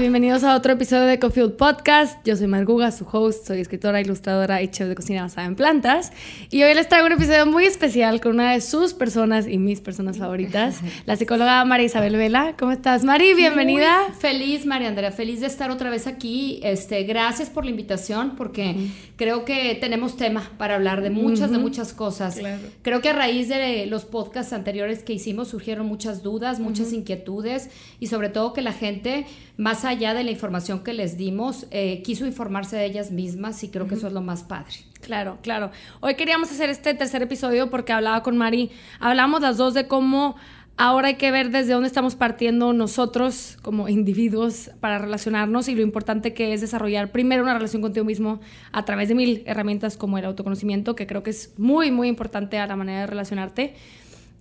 [0.00, 2.24] bienvenidos a otro episodio de Cofield Podcast.
[2.24, 6.12] Yo soy Marguga, su host, soy escritora, ilustradora y chef de cocina basada en plantas.
[6.50, 9.80] Y hoy les traigo un episodio muy especial con una de sus personas y mis
[9.80, 12.54] personas favoritas, la psicóloga María Isabel Vela.
[12.56, 13.34] ¿Cómo estás, Mari?
[13.34, 14.12] Bienvenida.
[14.20, 16.60] feliz, María Andrea, feliz de estar otra vez aquí.
[16.62, 18.76] Este, gracias por la invitación porque
[19.16, 22.38] creo que tenemos tema para hablar de muchas, de muchas cosas.
[22.82, 27.68] Creo que a raíz de los podcasts anteriores que hicimos surgieron muchas dudas, muchas inquietudes
[27.98, 29.26] y sobre todo que la gente
[29.58, 33.68] más allá de la información que les dimos, eh, quiso informarse de ellas mismas y
[33.68, 34.72] creo que eso es lo más padre.
[35.00, 35.72] Claro, claro.
[36.00, 40.36] Hoy queríamos hacer este tercer episodio porque hablaba con Mari, hablamos las dos de cómo
[40.76, 45.82] ahora hay que ver desde dónde estamos partiendo nosotros como individuos para relacionarnos y lo
[45.82, 50.18] importante que es desarrollar primero una relación contigo mismo a través de mil herramientas como
[50.18, 53.74] el autoconocimiento, que creo que es muy, muy importante a la manera de relacionarte.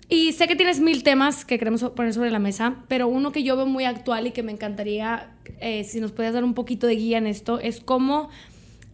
[0.10, 3.44] Y sé que tienes mil temas que queremos poner sobre la mesa, pero uno que
[3.44, 6.88] yo veo muy actual y que me encantaría, eh, si nos puedes dar un poquito
[6.88, 8.30] de guía en esto, es cómo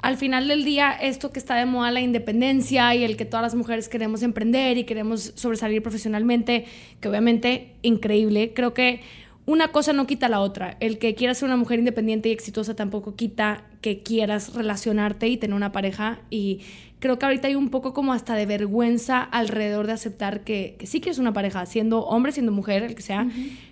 [0.01, 3.43] al final del día esto que está de moda, la independencia y el que todas
[3.43, 6.65] las mujeres queremos emprender y queremos sobresalir profesionalmente,
[6.99, 9.01] que obviamente increíble, creo que
[9.45, 10.77] una cosa no quita la otra.
[10.79, 15.37] El que quieras ser una mujer independiente y exitosa tampoco quita que quieras relacionarte y
[15.37, 16.61] tener una pareja y
[17.03, 20.87] creo que ahorita hay un poco como hasta de vergüenza alrededor de aceptar que, que
[20.87, 23.27] sí que es una pareja, siendo hombre, siendo mujer, el que sea.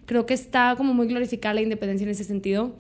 [0.06, 2.76] Creo que está como muy glorificada la independencia en ese sentido.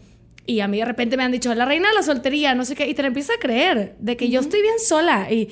[0.46, 2.76] Y a mí de repente me han dicho, la reina de la soltería, no sé
[2.76, 5.32] qué, y te la empiezas a creer de que yo estoy bien sola.
[5.32, 5.50] Y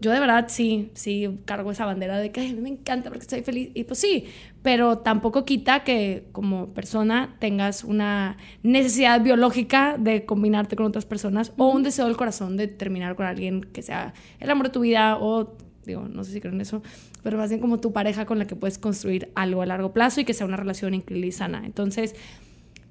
[0.00, 3.22] yo de verdad sí, sí cargo esa bandera de que a mí me encanta porque
[3.22, 3.70] estoy feliz.
[3.74, 4.26] Y pues sí,
[4.62, 11.52] pero tampoco quita que como persona tengas una necesidad biológica de combinarte con otras personas
[11.56, 14.80] o un deseo del corazón de terminar con alguien que sea el amor de tu
[14.80, 16.82] vida o, digo, no sé si creo en eso,
[17.22, 20.20] pero más bien como tu pareja con la que puedes construir algo a largo plazo
[20.20, 21.62] y que sea una relación increíble y sana.
[21.64, 22.14] Entonces,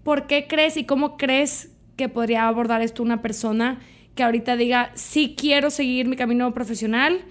[0.08, 3.82] ¿por qué crees y cómo crees que podría abordar esto una persona
[4.18, 7.22] que ahorita diga, sí quiero seguir mi camino profesional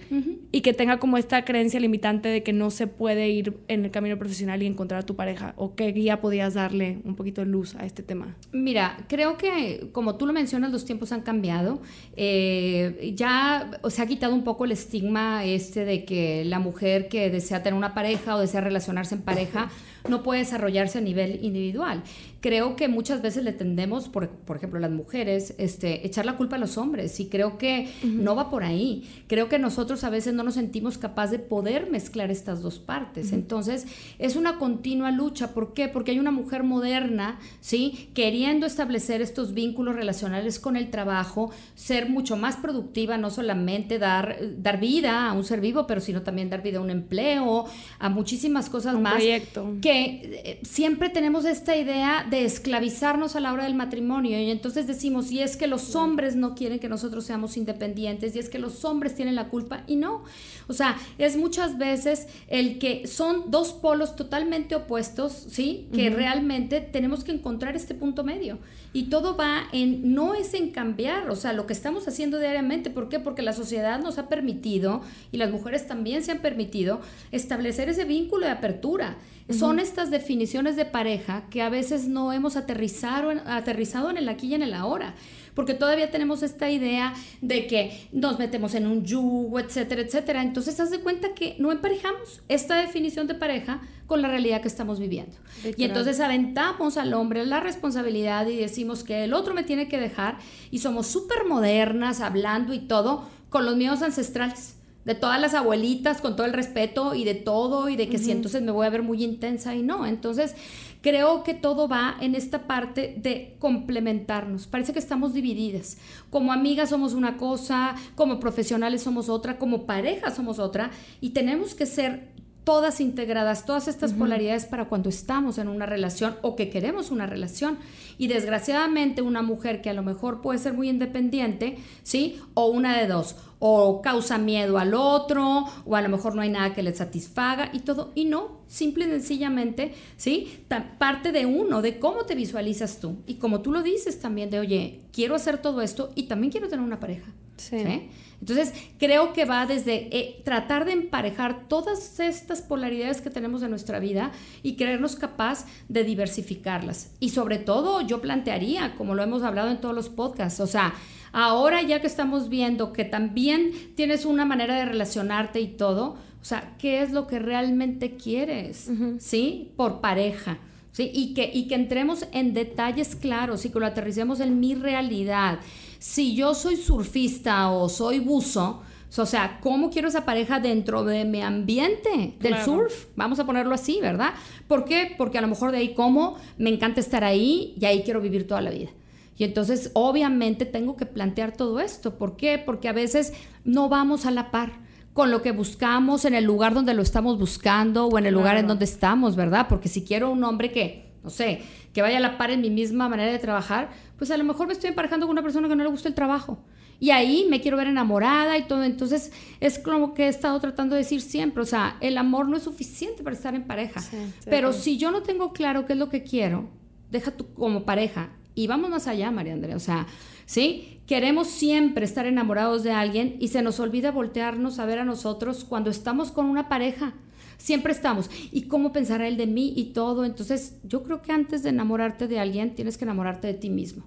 [0.51, 3.91] y que tenga como esta creencia limitante de que no se puede ir en el
[3.91, 5.53] camino profesional y encontrar a tu pareja?
[5.57, 8.35] ¿O qué guía podías darle un poquito de luz a este tema?
[8.53, 11.81] Mira, creo que como tú lo mencionas, los tiempos han cambiado.
[12.15, 17.29] Eh, ya se ha quitado un poco el estigma este de que la mujer que
[17.29, 19.69] desea tener una pareja o desea relacionarse en pareja
[20.09, 22.01] no puede desarrollarse a nivel individual.
[22.39, 26.55] Creo que muchas veces le tendemos, por, por ejemplo, las mujeres, este, echar la culpa
[26.55, 29.07] a los hombres y creo que no va por ahí.
[29.27, 33.31] Creo que nosotros a veces no nos sentimos capaces de poder mezclar estas dos partes.
[33.31, 33.85] Entonces,
[34.19, 35.53] es una continua lucha.
[35.53, 35.87] ¿Por qué?
[35.87, 38.09] Porque hay una mujer moderna, ¿sí?
[38.13, 44.37] Queriendo establecer estos vínculos relacionales con el trabajo, ser mucho más productiva, no solamente dar,
[44.57, 47.65] dar vida a un ser vivo, pero sino también dar vida a un empleo,
[47.99, 49.15] a muchísimas cosas un más.
[49.15, 49.75] Proyecto.
[49.81, 54.87] Que eh, siempre tenemos esta idea de esclavizarnos a la hora del matrimonio y entonces
[54.87, 58.59] decimos, y es que los hombres no quieren que nosotros seamos independientes, y es que
[58.59, 60.23] los hombres tienen la culpa, y no.
[60.67, 65.87] O sea, es muchas veces el que son dos polos totalmente opuestos, ¿sí?
[65.93, 68.59] Que realmente tenemos que encontrar este punto medio.
[68.93, 72.89] Y todo va en, no es en cambiar, o sea, lo que estamos haciendo diariamente.
[72.89, 73.19] ¿Por qué?
[73.19, 75.01] Porque la sociedad nos ha permitido,
[75.31, 77.01] y las mujeres también se han permitido,
[77.31, 79.17] establecer ese vínculo de apertura.
[79.49, 84.27] Son estas definiciones de pareja que a veces no hemos aterrizado en, aterrizado en el
[84.27, 85.15] aquí y en el ahora
[85.57, 90.43] porque todavía tenemos esta idea de que nos metemos en un yugo, etcétera, etcétera.
[90.43, 94.67] Entonces, haz de cuenta que no emparejamos esta definición de pareja con la realidad que
[94.67, 95.35] estamos viviendo.
[95.75, 99.99] Y entonces aventamos al hombre la responsabilidad y decimos que el otro me tiene que
[99.99, 100.37] dejar
[100.69, 104.76] y somos súper modernas hablando y todo con los miedos ancestrales
[105.07, 108.29] de todas las abuelitas, con todo el respeto y de todo, y de que si
[108.29, 110.05] entonces me voy a ver muy intensa y no.
[110.05, 110.53] Entonces,
[111.01, 114.67] creo que todo va en esta parte de complementarnos.
[114.67, 115.97] Parece que estamos divididas.
[116.29, 121.73] Como amigas somos una cosa, como profesionales somos otra, como pareja somos otra, y tenemos
[121.73, 122.27] que ser
[122.67, 127.25] todas integradas, todas estas polaridades para cuando estamos en una relación o que queremos una
[127.25, 127.77] relación.
[128.17, 132.41] Y desgraciadamente una mujer que a lo mejor puede ser muy independiente, ¿sí?
[132.55, 136.49] O una de dos, o causa miedo al otro, o a lo mejor no hay
[136.49, 140.65] nada que le satisfaga y todo, y no, simple y sencillamente, ¿sí?
[140.99, 143.15] Parte de uno, de cómo te visualizas tú.
[143.27, 146.67] Y como tú lo dices también, de, oye, quiero hacer todo esto y también quiero
[146.67, 147.31] tener una pareja.
[147.55, 148.09] ¿sí?
[148.39, 153.71] Entonces, creo que va desde eh, tratar de emparejar todas estas polaridades que tenemos en
[153.71, 154.31] nuestra vida
[154.63, 157.11] y creernos capaz de diversificarlas.
[157.19, 160.93] Y sobre todo, yo plantearía, como lo hemos hablado en todos los podcasts, o sea,
[161.31, 166.45] ahora ya que estamos viendo que también tienes una manera de relacionarte y todo, o
[166.45, 168.89] sea, ¿qué es lo que realmente quieres?
[169.19, 169.71] ¿Sí?
[169.75, 170.59] Por pareja.
[170.91, 171.11] ¿sí?
[171.13, 175.59] Y que, y que entremos en detalles claros y que lo aterricemos en mi realidad.
[175.99, 178.81] Si yo soy surfista o soy buzo,
[179.15, 183.05] o sea, ¿cómo quiero esa pareja dentro de mi ambiente del surf?
[183.15, 184.33] Vamos a ponerlo así, ¿verdad?
[184.67, 185.15] ¿Por qué?
[185.17, 188.47] Porque a lo mejor de ahí como me encanta estar ahí y ahí quiero vivir
[188.47, 188.89] toda la vida.
[189.37, 192.17] Y entonces, obviamente, tengo que plantear todo esto.
[192.17, 192.57] ¿Por qué?
[192.63, 193.33] Porque a veces
[193.63, 194.73] no vamos a la par
[195.13, 198.57] con lo que buscamos en el lugar donde lo estamos buscando o en el lugar
[198.57, 199.67] en donde estamos, ¿verdad?
[199.67, 202.69] Porque si quiero un hombre que, no sé, que vaya a la par en mi
[202.69, 205.75] misma manera de trabajar, pues a lo mejor me estoy emparejando con una persona que
[205.75, 206.63] no le gusta el trabajo.
[207.01, 208.83] Y ahí me quiero ver enamorada y todo.
[208.83, 212.55] Entonces es como que he estado tratando de decir siempre, o sea, el amor no
[212.55, 214.01] es suficiente para estar en pareja.
[214.45, 216.69] Pero si yo no tengo claro qué es lo que quiero,
[217.11, 218.29] deja tú como pareja.
[218.55, 219.75] Y vamos más allá, María Andrea.
[219.75, 220.07] O sea,
[220.45, 221.01] ¿sí?
[221.07, 225.65] Queremos siempre estar enamorados de alguien y se nos olvida voltearnos a ver a nosotros
[225.65, 227.15] cuando estamos con una pareja.
[227.57, 228.29] Siempre estamos.
[228.51, 230.25] ¿Y cómo pensará él de mí y todo?
[230.25, 234.05] Entonces, yo creo que antes de enamorarte de alguien, tienes que enamorarte de ti mismo.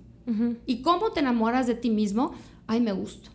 [0.65, 2.33] ¿Y cómo te enamoras de ti mismo?
[2.69, 3.31] Ay, me gusto.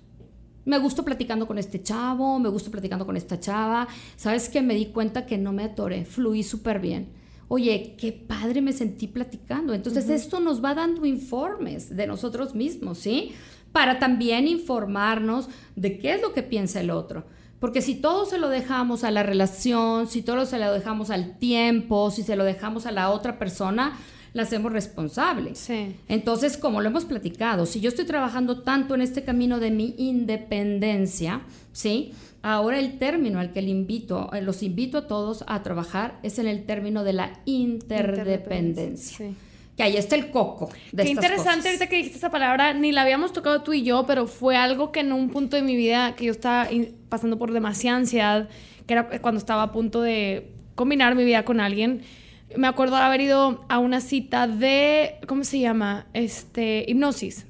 [0.63, 3.87] Me gusto platicando con este chavo, me gusto platicando con esta chava.
[4.15, 8.59] ¿Sabes que Me di cuenta que no me atoré, fluí súper bien oye, qué padre
[8.59, 9.75] me sentí platicando.
[9.75, 13.33] Entonces, esto nos va dando informes de nosotros mismos, ¿sí?
[13.75, 17.25] para también informarnos de qué es lo que piensa el otro.
[17.59, 21.37] Porque si todo se lo dejamos a la relación, si todo se lo dejamos al
[21.37, 23.97] tiempo, si se lo dejamos a la otra persona,
[24.33, 25.55] la hacemos responsable.
[25.55, 25.95] Sí.
[26.09, 29.95] Entonces, como lo hemos platicado, si yo estoy trabajando tanto en este camino de mi
[29.97, 31.41] independencia,
[31.71, 32.11] ¿sí?
[32.41, 36.37] Ahora el término al que le invito, eh, los invito a todos a trabajar es
[36.37, 39.17] en el término de la interdependencia.
[39.17, 39.35] Sí
[39.75, 40.69] que ahí está el coco.
[40.91, 44.05] De Qué interesante ahorita que dijiste esa palabra, ni la habíamos tocado tú y yo,
[44.05, 46.67] pero fue algo que en un punto de mi vida que yo estaba
[47.09, 48.49] pasando por demasiada ansiedad,
[48.87, 52.03] que era cuando estaba a punto de combinar mi vida con alguien.
[52.55, 56.07] Me acuerdo de haber ido a una cita de, ¿cómo se llama?
[56.13, 57.45] Este, hipnosis.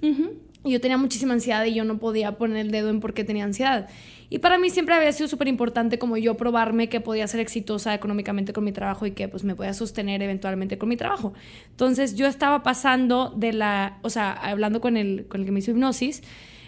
[0.63, 3.23] Y yo tenía muchísima ansiedad y yo no podía poner el dedo en por qué
[3.23, 3.87] tenía ansiedad.
[4.29, 7.93] Y para mí siempre había sido súper importante como yo probarme que podía ser exitosa
[7.93, 11.33] económicamente con mi trabajo y que pues me podía sostener eventualmente con mi trabajo.
[11.71, 15.59] Entonces yo estaba pasando de la, o sea, hablando con el, con el que me
[15.59, 16.23] hizo hipnosis,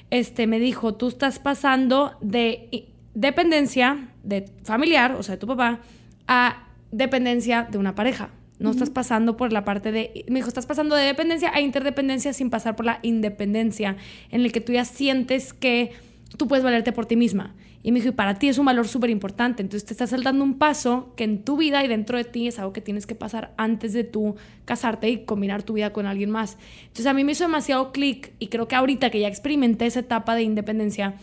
[0.10, 5.82] este, me dijo, tú estás pasando de dependencia de familiar, o sea, de tu papá,
[6.28, 8.30] a dependencia de una pareja.
[8.60, 12.34] No estás pasando por la parte de, me dijo, estás pasando de dependencia a interdependencia
[12.34, 13.98] sin pasar por la independencia,
[14.32, 15.92] en el que tú ya sientes que
[16.36, 17.56] tú puedes valerte por ti misma.
[17.84, 19.62] Y me dijo, y para ti es un valor súper importante.
[19.62, 22.60] Entonces te estás saltando un paso que en tu vida y dentro de ti es
[22.60, 24.36] algo que tienes que pasar antes de tú
[24.66, 26.58] casarte y combinar tu vida con alguien más.
[26.82, 30.02] Entonces a mí me hizo demasiado clic y creo que ahorita que ya experimenté esa
[30.02, 31.16] etapa de independencia,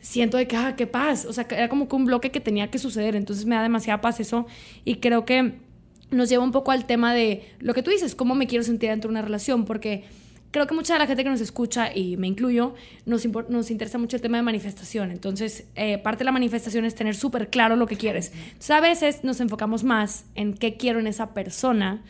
[0.00, 1.24] siento de que, ah, qué paz.
[1.26, 3.14] O sea, era como que un bloque que tenía que suceder.
[3.14, 4.46] Entonces me da demasiada paz eso
[4.84, 5.54] y creo que
[6.10, 8.90] nos lleva un poco al tema de lo que tú dices, cómo me quiero sentir
[8.90, 10.04] dentro de una relación, porque
[10.50, 12.74] creo que mucha de la gente que nos escucha, y me incluyo,
[13.06, 15.10] nos, nos interesa mucho el tema de manifestación.
[15.10, 18.32] Entonces, eh, parte de la manifestación es tener súper claro lo que quieres.
[18.34, 22.02] Entonces, a veces nos enfocamos más en qué quiero en esa persona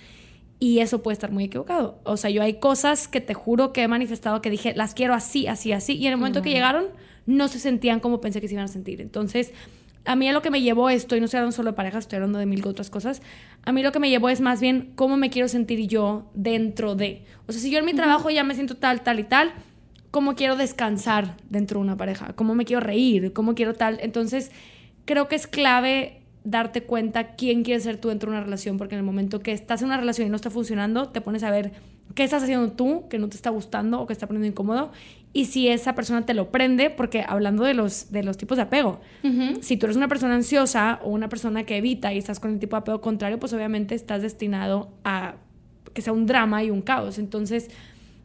[0.61, 2.01] y eso puede estar muy equivocado.
[2.05, 5.15] O sea, yo hay cosas que te juro que he manifestado que dije, las quiero
[5.15, 6.87] así, así, así, y en el momento que llegaron,
[7.27, 9.01] no se sentían como pensé que se iban a sentir.
[9.01, 9.53] Entonces,
[10.09, 12.17] a mí lo que me llevó esto, y no estoy hablando solo de parejas, estoy
[12.17, 13.21] hablando de mil otras cosas,
[13.63, 16.95] a mí lo que me llevó es más bien cómo me quiero sentir yo dentro
[16.95, 17.27] de.
[17.47, 19.53] O sea, si yo en mi trabajo ya me siento tal, tal y tal,
[20.11, 23.99] cómo quiero descansar dentro de una pareja, cómo me quiero reír, cómo quiero tal.
[24.01, 24.51] Entonces,
[25.05, 28.95] creo que es clave darte cuenta quién quieres ser tú dentro de una relación, porque
[28.95, 31.51] en el momento que estás en una relación y no está funcionando, te pones a
[31.51, 31.73] ver
[32.15, 34.91] qué estás haciendo tú que no te está gustando o que está poniendo incómodo
[35.33, 38.63] y si esa persona te lo prende, porque hablando de los, de los tipos de
[38.63, 39.01] apego,
[39.61, 42.59] si tú eres una persona ansiosa o una persona que evita y estás con el
[42.59, 45.37] tipo de apego contrario, pues obviamente estás destinado a
[45.93, 47.19] que sea un drama y un caos.
[47.19, 47.69] Entonces,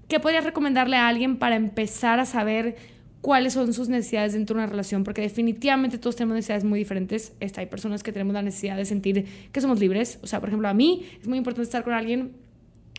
[0.07, 2.77] ¿qué podrías recomendarle a alguien para empezar a saber
[3.19, 5.03] cuáles son sus necesidades dentro de una relación?
[5.03, 7.33] Porque definitivamente todos tenemos necesidades muy diferentes.
[7.41, 10.19] Está, hay personas que tenemos la necesidad de sentir que somos libres.
[10.24, 12.31] O sea, por ejemplo, a mí es muy importante estar con alguien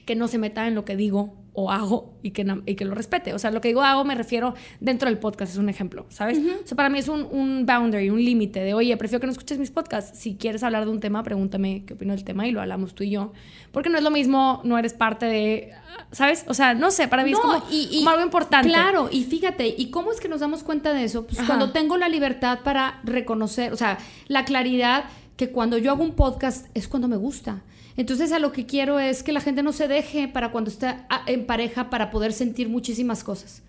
[0.05, 2.95] que no se meta en lo que digo o hago y que, y que lo
[2.95, 3.33] respete.
[3.33, 6.39] O sea, lo que digo hago me refiero dentro del podcast, es un ejemplo, ¿sabes?
[6.39, 9.33] O sea, para mí es un, un boundary, un límite de, oye, prefiero que no
[9.33, 10.19] escuches mis podcasts.
[10.19, 13.05] Si quieres hablar de un tema, pregúntame qué opino del tema y lo hablamos tú
[13.05, 13.33] y yo.
[13.71, 15.73] Porque no es lo mismo, no eres parte de,
[16.11, 16.45] ¿sabes?
[16.49, 18.69] O sea, no sé, para mí es como, y, algo importante.
[18.69, 21.25] Claro, y fíjate, ¿y cómo es que nos damos cuenta de eso?
[21.27, 25.05] Pues cuando tengo la libertad para reconocer, o sea, la claridad
[25.37, 27.63] que cuando yo hago un podcast es cuando me gusta
[27.97, 31.07] entonces a lo que quiero es que la gente no se deje para cuando está
[31.09, 33.63] ah, en pareja para poder sentir muchísimas cosas.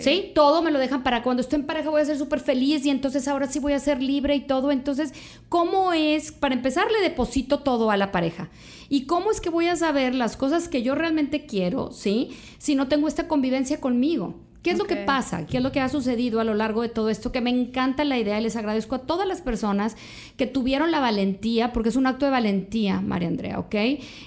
[0.00, 0.32] ¿Sí?
[0.34, 2.90] Todo me lo dejan para cuando estoy en pareja voy a ser súper feliz y
[2.90, 4.72] entonces ahora sí voy a ser libre y todo.
[4.72, 5.12] Entonces,
[5.48, 6.32] ¿cómo es?
[6.32, 8.48] Para empezar, le deposito todo a la pareja.
[8.88, 12.36] ¿Y cómo es que voy a saber las cosas que yo realmente quiero, ¿sí?
[12.58, 14.34] Si no tengo esta convivencia conmigo.
[14.62, 15.46] ¿Qué es lo que pasa?
[15.46, 17.30] ¿Qué es lo que ha sucedido a lo largo de todo esto?
[17.30, 19.96] Que me encanta la idea y les agradezco a todas las personas
[20.36, 23.74] que tuvieron la valentía, porque es un acto de valentía, María Andrea, ¿ok?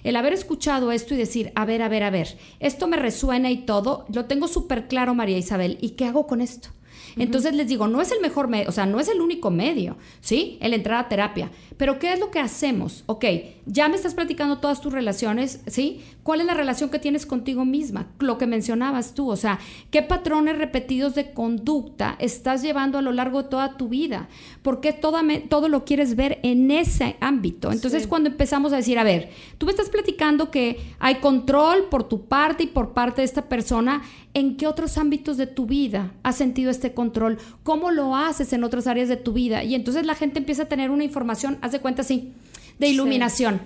[0.04, 3.52] El haber escuchado esto y decir, a ver, a ver, a ver, esto me resuena
[3.52, 6.70] y todo, lo tengo súper claro, María Isabel, ¿y qué hago con esto?
[7.18, 9.98] Entonces les digo, no es el mejor medio, o sea, no es el único medio,
[10.20, 10.58] ¿sí?
[10.62, 11.52] El entrar a terapia.
[11.78, 13.04] Pero ¿qué es lo que hacemos?
[13.08, 13.26] Ok,
[13.66, 16.02] ya me estás platicando todas tus relaciones, ¿sí?
[16.24, 18.08] ¿Cuál es la relación que tienes contigo misma?
[18.20, 23.12] Lo que mencionabas tú, o sea, ¿qué patrones repetidos de conducta estás llevando a lo
[23.12, 24.30] largo de toda tu vida?
[24.62, 27.72] ¿Por qué todo lo quieres ver en ese ámbito?
[27.72, 32.04] Entonces, cuando empezamos a decir, a ver, tú me estás platicando que hay control por
[32.04, 34.04] tu parte y por parte de esta persona,
[34.34, 37.38] ¿en qué otros ámbitos de tu vida has sentido este control?
[37.64, 39.64] ¿Cómo lo haces en otras áreas de tu vida?
[39.64, 42.34] Y entonces la gente empieza a tener una información, haz de cuenta así,
[42.80, 43.62] de iluminación.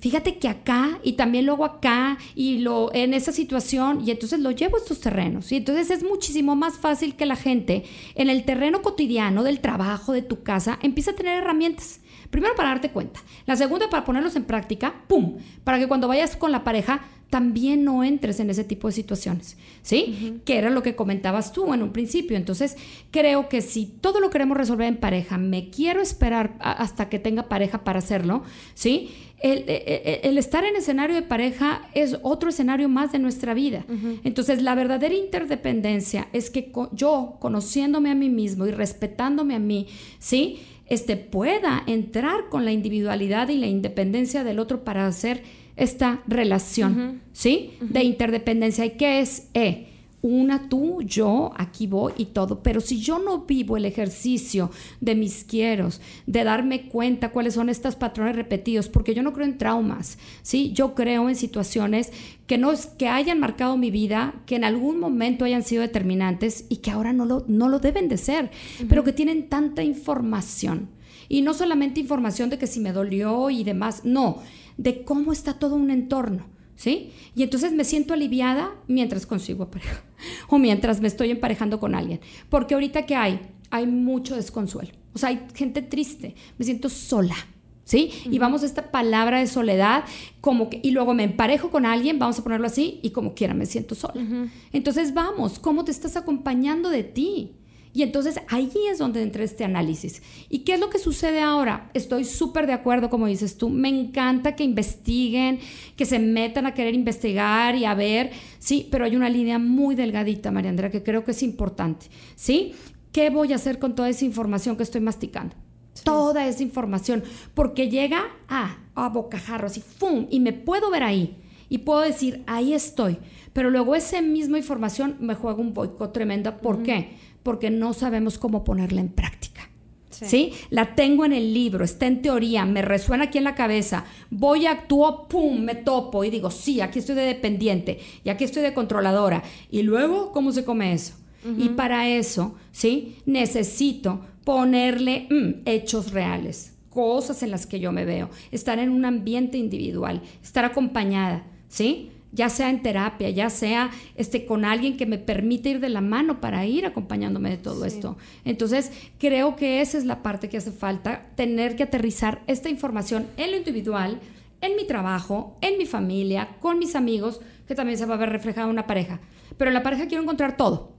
[0.00, 4.50] Fíjate que acá y también luego acá y lo en esa situación y entonces lo
[4.50, 5.52] llevo a estos terrenos.
[5.52, 10.12] Y entonces es muchísimo más fácil que la gente en el terreno cotidiano del trabajo,
[10.12, 12.00] de tu casa, empiece a tener herramientas.
[12.30, 13.20] Primero para darte cuenta.
[13.44, 15.36] La segunda para ponerlos en práctica, ¡pum!
[15.62, 19.56] Para que cuando vayas con la pareja también no entres en ese tipo de situaciones,
[19.82, 20.40] ¿sí?
[20.44, 22.36] Que era lo que comentabas tú en un principio.
[22.36, 22.76] Entonces,
[23.10, 27.48] creo que si todo lo queremos resolver en pareja, me quiero esperar hasta que tenga
[27.48, 29.10] pareja para hacerlo, ¿sí?
[29.40, 33.84] El, estar en escenario de pareja es otro escenario más de nuestra vida.
[34.24, 39.88] Entonces, la verdadera interdependencia es que yo, conociéndome a mí mismo y respetándome a mí,
[40.20, 40.60] ¿sí?
[40.86, 45.42] Este pueda entrar con la individualidad y la independencia del otro para hacer
[45.76, 47.72] esta relación, ¿sí?
[47.80, 48.84] De interdependencia.
[48.84, 49.48] ¿Y qué es?
[49.54, 49.88] Eh,
[50.22, 52.62] una tú, yo, aquí voy y todo.
[52.62, 57.68] Pero si yo no vivo el ejercicio de mis quieros, de darme cuenta cuáles son
[57.68, 60.72] estos patrones repetidos, porque yo no creo en traumas, ¿sí?
[60.72, 62.12] Yo creo en situaciones
[62.46, 66.64] que no es que hayan marcado mi vida, que en algún momento hayan sido determinantes
[66.68, 68.50] y que ahora no lo, no lo deben de ser,
[68.88, 70.88] pero que tienen tanta información.
[71.28, 74.42] Y no solamente información de que si me dolió y demás, no
[74.76, 77.12] de cómo está todo un entorno, ¿sí?
[77.34, 80.04] Y entonces me siento aliviada mientras consigo pareja
[80.48, 82.20] o mientras me estoy emparejando con alguien.
[82.48, 83.40] Porque ahorita que hay,
[83.70, 84.92] hay mucho desconsuelo.
[85.14, 87.36] O sea, hay gente triste, me siento sola.
[87.84, 88.10] ¿Sí?
[88.24, 90.02] Y vamos a esta palabra de soledad,
[90.40, 93.54] como que, y luego me emparejo con alguien, vamos a ponerlo así, y como quiera
[93.54, 94.50] me siento sola.
[94.72, 97.52] Entonces vamos, ¿cómo te estás acompañando de ti?
[97.96, 100.20] Y entonces ahí es donde entra este análisis.
[100.50, 101.90] ¿Y qué es lo que sucede ahora?
[101.94, 103.70] Estoy súper de acuerdo, como dices tú.
[103.70, 105.60] Me encanta que investiguen,
[105.96, 108.32] que se metan a querer investigar y a ver.
[108.58, 112.08] Sí, pero hay una línea muy delgadita, María Andrea, que creo que es importante.
[112.34, 112.74] ¿Sí?
[113.12, 115.56] ¿Qué voy a hacer con toda esa información que estoy masticando?
[116.04, 117.24] Toda esa información.
[117.54, 120.26] Porque llega a, a bocajarro, así, ¡fum!
[120.28, 121.38] Y me puedo ver ahí.
[121.70, 123.16] Y puedo decir, ahí estoy.
[123.54, 126.58] Pero luego esa misma información me juega un boicot tremenda.
[126.58, 127.16] ¿Por qué?
[127.46, 129.70] Porque no sabemos cómo ponerla en práctica.
[130.10, 130.52] Sí.
[130.68, 134.66] La tengo en el libro, está en teoría, me resuena aquí en la cabeza, voy,
[134.66, 138.74] actúo, pum, me topo y digo, sí, aquí estoy de dependiente y aquí estoy de
[138.74, 139.44] controladora.
[139.70, 141.14] Y luego, ¿cómo se come eso?
[141.56, 143.18] Y para eso, ¿sí?
[143.26, 149.04] Necesito ponerle mm, hechos reales, cosas en las que yo me veo, estar en un
[149.04, 152.10] ambiente individual, estar acompañada, ¿sí?
[152.36, 156.02] Ya sea en terapia, ya sea este, con alguien que me permite ir de la
[156.02, 158.18] mano para ir acompañándome de todo esto.
[158.44, 163.26] Entonces, creo que esa es la parte que hace falta, tener que aterrizar esta información
[163.38, 164.20] en lo individual,
[164.60, 168.28] en mi trabajo, en mi familia, con mis amigos, que también se va a ver
[168.28, 169.20] reflejada en una pareja.
[169.56, 170.92] Pero en la pareja quiero encontrar todo.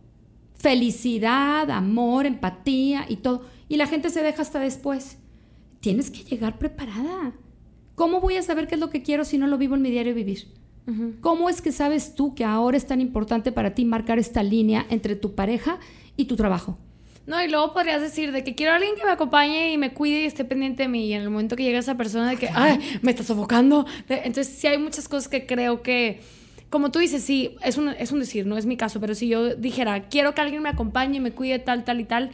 [0.56, 3.46] Felicidad, amor, empatía y todo.
[3.70, 5.20] Y la gente se deja hasta después.
[5.82, 7.34] Tienes que llegar preparada.
[7.94, 9.92] ¿Cómo voy a saber qué es lo que quiero si no lo vivo en mi
[9.92, 10.48] diario vivir?
[11.20, 14.86] ¿Cómo es que sabes tú que ahora es tan importante para ti marcar esta línea
[14.90, 15.80] entre tu pareja
[16.16, 16.78] y tu trabajo?
[17.26, 19.94] No, y luego podrías decir de que quiero a alguien que me acompañe y me
[19.94, 21.08] cuide y esté pendiente de mí.
[21.08, 23.86] Y en el momento que llega esa persona de que, ay, me está sofocando.
[24.08, 26.22] Entonces, sí hay muchas cosas que creo que,
[26.70, 29.28] como tú dices, sí, es un, es un decir, no es mi caso, pero si
[29.28, 32.32] yo dijera, quiero que alguien me acompañe y me cuide tal, tal y tal,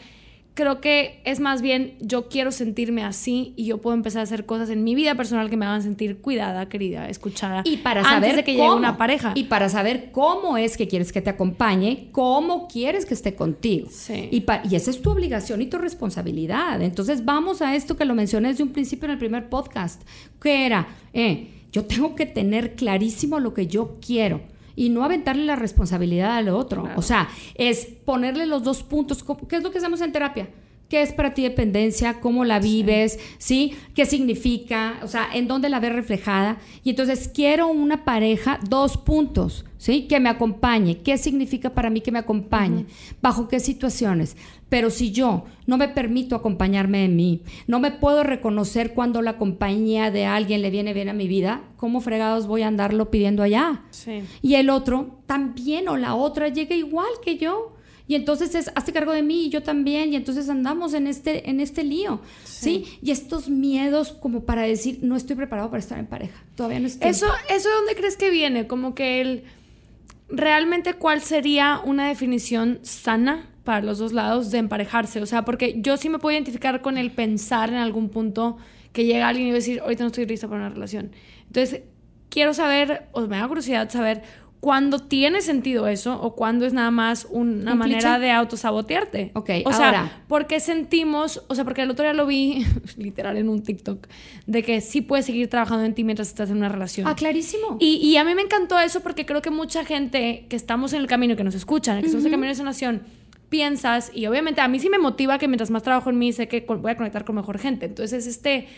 [0.53, 4.45] creo que es más bien yo quiero sentirme así y yo puedo empezar a hacer
[4.45, 7.62] cosas en mi vida personal que me hagan sentir cuidada, querida, escuchada.
[7.65, 9.33] Y para saber de que llegue una pareja.
[9.36, 13.88] Y para saber cómo es que quieres que te acompañe, cómo quieres que esté contigo.
[13.91, 14.29] Sí.
[14.31, 16.81] Y, y esa es tu obligación y tu responsabilidad.
[16.81, 20.01] Entonces vamos a esto que lo mencioné desde un principio en el primer podcast,
[20.41, 25.46] que era, eh, yo tengo que tener clarísimo lo que yo quiero y no aventarle
[25.46, 26.89] la responsabilidad al otro.
[26.96, 29.24] O sea, es ponerle los dos puntos.
[29.48, 30.50] ¿Qué es lo que hacemos en terapia?
[30.94, 32.22] ¿Qué es para ti dependencia?
[32.22, 33.18] ¿Cómo la vives?
[33.40, 33.74] ¿Sí?
[33.96, 35.00] ¿Qué significa?
[35.02, 36.60] O sea, ¿en dónde la ves reflejada?
[36.84, 40.04] Y entonces quiero una pareja, dos puntos, ¿sí?
[40.04, 41.00] Que me acompañe.
[41.00, 42.86] ¿Qué significa para mí que me acompañe?
[43.24, 44.38] ¿Bajo qué situaciones?
[44.70, 49.40] Pero si yo no me permito acompañarme en mí, no me puedo reconocer cuando la
[49.40, 53.42] compañía de alguien le viene bien a mi vida, ¿cómo fregados voy a andarlo pidiendo
[53.42, 53.82] allá?
[53.90, 54.22] Sí.
[54.44, 57.73] Y el otro también o la otra llega igual que yo.
[58.07, 61.50] Y entonces es, hazte cargo de mí y yo también, y entonces andamos en este,
[61.50, 62.86] en este lío, sí.
[63.01, 66.88] Y estos miedos como para decir, no estoy preparado para estar en pareja, todavía no
[66.88, 67.10] estoy.
[67.10, 68.67] ¿Eso, eso de dónde crees que viene?
[68.67, 69.43] Como que el,
[70.29, 75.75] realmente cuál sería una definición sana para los dos lados de emparejarse, o sea, porque
[75.77, 78.57] yo sí me puedo identificar con el pensar en algún punto
[78.91, 81.12] que llega alguien y va a decir, ahorita no estoy lista para una relación.
[81.48, 81.81] Entonces,
[82.29, 84.24] quiero saber, o me da curiosidad saber,
[84.63, 89.32] cuando tiene sentido eso o cuando es nada más una manera de autosabotearte.
[89.34, 92.65] Ok, o sea, porque sentimos, o sea, porque el otro día lo vi
[92.96, 94.08] literal en un TikTok,
[94.48, 97.05] de que sí puedes seguir trabajando en ti mientras estás en una relación.
[97.10, 97.75] Ah, clarísimo.
[97.82, 101.01] Y, y a mí me encantó eso porque creo que mucha gente que estamos en
[101.01, 103.01] el camino, que nos escuchan, que estamos en el camino de sanación,
[103.50, 106.48] piensas, y obviamente a mí sí me motiva que mientras más trabajo en mí, sé
[106.48, 107.86] que voy a conectar con mejor gente.
[107.86, 108.70] Entonces, este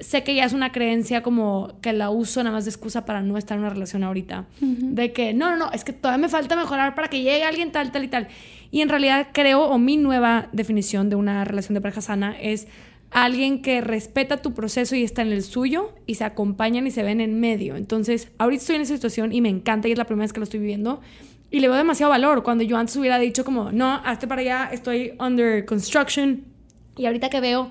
[0.00, 3.22] sé que ya es una creencia como que la uso nada más de excusa para
[3.22, 4.46] no estar en una relación ahorita.
[4.60, 7.70] De que, no, no, no, es que todavía me falta mejorar para que llegue alguien
[7.70, 8.28] tal, tal y tal.
[8.70, 12.66] Y en realidad creo, o mi nueva definición de una relación de pareja sana es
[13.10, 17.02] alguien que respeta tu proceso y está en el suyo y se acompañan y se
[17.02, 17.76] ven en medio.
[17.76, 20.40] Entonces, ahorita estoy en esa situación y me encanta y es la primera vez que
[20.40, 21.00] lo estoy viviendo.
[21.50, 24.70] Y le veo demasiado valor cuando yo antes hubiera dicho como, no, hazte para allá,
[24.72, 26.44] estoy under construction.
[26.96, 27.70] Y ahorita que veo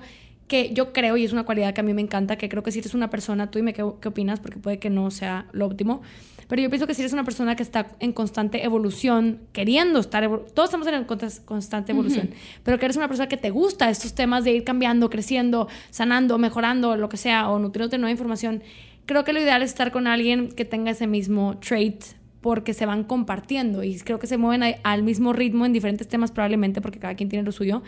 [0.50, 2.72] que yo creo, y es una cualidad que a mí me encanta, que creo que
[2.72, 5.66] si eres una persona, tú dime qué, qué opinas, porque puede que no sea lo
[5.66, 6.02] óptimo,
[6.48, 10.28] pero yo pienso que si eres una persona que está en constante evolución, queriendo estar,
[10.52, 11.04] todos estamos en
[11.44, 12.30] constante evolución,
[12.64, 16.36] pero que eres una persona que te gusta estos temas de ir cambiando, creciendo, sanando,
[16.36, 18.64] mejorando, lo que sea, o nutriéndote nueva información,
[19.06, 22.02] creo que lo ideal es estar con alguien que tenga ese mismo trait
[22.40, 26.32] porque se van compartiendo y creo que se mueven al mismo ritmo en diferentes temas
[26.32, 27.82] probablemente porque cada quien tiene lo suyo,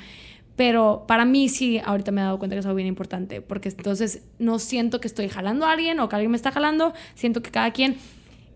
[0.57, 3.69] pero para mí sí, ahorita me he dado cuenta que es algo bien importante, porque
[3.69, 7.43] entonces no siento que estoy jalando a alguien o que alguien me está jalando, siento
[7.43, 7.97] que cada quien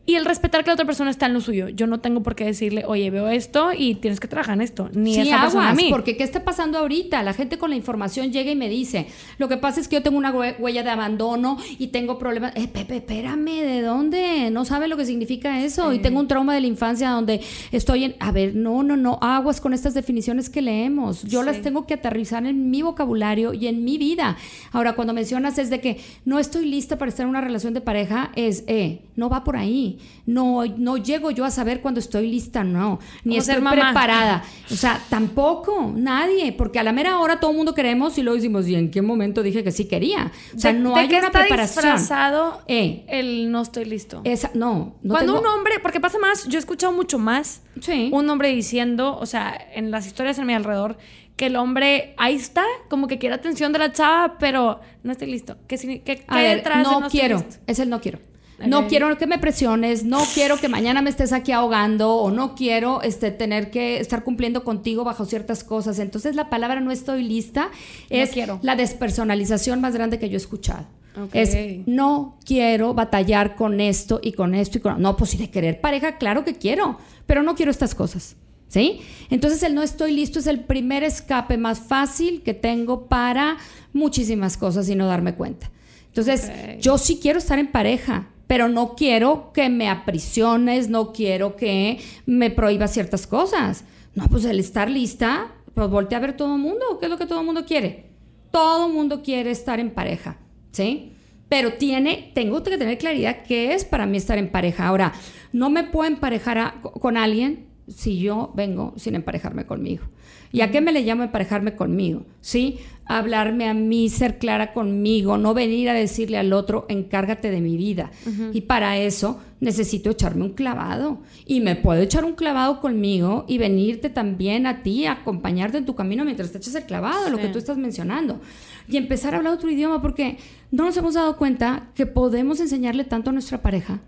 [0.06, 1.68] y el respetar que la otra persona está en lo suyo.
[1.68, 4.88] Yo no tengo por qué decirle, oye, veo esto y tienes que trabajar en esto.
[4.92, 5.88] Ni sí, esa persona a mí.
[5.90, 7.24] porque ¿qué está pasando ahorita?
[7.24, 10.02] La gente con la información llega y me dice, lo que pasa es que yo
[10.02, 12.52] tengo una huella de abandono y tengo problemas.
[12.54, 14.50] Eh, Pepe, espérame, ¿de dónde?
[14.50, 15.92] No sabe lo que significa eso.
[15.92, 17.40] Y tengo un trauma de la infancia donde
[17.72, 18.14] estoy en...
[18.20, 21.24] A ver, no, no, no, aguas con estas definiciones que leemos.
[21.24, 24.36] Yo las tengo que aterrizar en mi vocabulario y en mi vida.
[24.70, 27.80] Ahora, cuando mencionas es de que no estoy lista para estar en una relación de
[27.80, 29.95] pareja, es, eh, no va por ahí.
[30.26, 32.98] No, no llego yo a saber cuando estoy lista, no.
[33.24, 34.44] Ni estoy preparada.
[34.70, 36.52] O sea, tampoco, nadie.
[36.52, 39.02] Porque a la mera hora todo el mundo queremos y luego decimos, ¿y en qué
[39.02, 40.32] momento dije que sí quería?
[40.54, 41.84] O sea, no hay una preparación.
[41.84, 44.20] disfrazado eh, el no estoy listo.
[44.24, 47.62] Esa, no, no Cuando un hombre, porque pasa más, yo he escuchado mucho más
[48.10, 50.96] un hombre diciendo, o sea, en las historias en mi alrededor,
[51.36, 55.30] que el hombre ahí está, como que quiere atención de la chava, pero no estoy
[55.30, 55.56] listo.
[55.68, 57.44] ¿Qué, qué, detrás no, no quiero?
[57.66, 58.18] Es el no quiero.
[58.64, 62.54] No quiero que me presiones, no quiero que mañana me estés aquí ahogando o no
[62.54, 65.98] quiero este, tener que estar cumpliendo contigo bajo ciertas cosas.
[65.98, 67.70] Entonces la palabra no estoy lista
[68.08, 70.86] es la despersonalización más grande que yo he escuchado.
[71.32, 75.00] Es no quiero batallar con esto y con esto y con...
[75.00, 78.36] No, pues si de querer pareja, claro que quiero, pero no quiero estas cosas.
[78.68, 79.00] ¿Sí?
[79.30, 83.58] Entonces el no estoy listo es el primer escape más fácil que tengo para
[83.92, 85.70] muchísimas cosas y no darme cuenta.
[86.08, 91.56] Entonces, yo sí quiero estar en pareja, pero no quiero que me aprisiones, no quiero
[91.56, 93.84] que me prohíba ciertas cosas.
[94.14, 97.18] No, pues el estar lista, pues voltea a ver todo el mundo, ¿qué es lo
[97.18, 98.10] que todo el mundo quiere?
[98.50, 100.38] Todo el mundo quiere estar en pareja,
[100.72, 101.12] ¿sí?
[101.48, 104.88] Pero tiene, tengo que tener claridad qué es para mí estar en pareja.
[104.88, 105.12] Ahora,
[105.52, 110.04] no me puedo emparejar con alguien si yo vengo sin emparejarme conmigo.
[110.52, 112.24] ¿Y a qué me le llamo emparejarme conmigo?
[112.40, 112.78] ¿Sí?
[113.04, 117.76] Hablarme a mí, ser clara conmigo, no venir a decirle al otro, encárgate de mi
[117.76, 118.10] vida.
[118.52, 121.20] Y para eso necesito echarme un clavado.
[121.46, 125.86] Y me puedo echar un clavado conmigo y venirte también a ti, a acompañarte en
[125.86, 128.40] tu camino mientras te echas el clavado, lo que tú estás mencionando.
[128.88, 130.38] Y empezar a hablar otro idioma porque
[130.70, 134.00] no nos hemos dado cuenta que podemos enseñarle tanto a nuestra pareja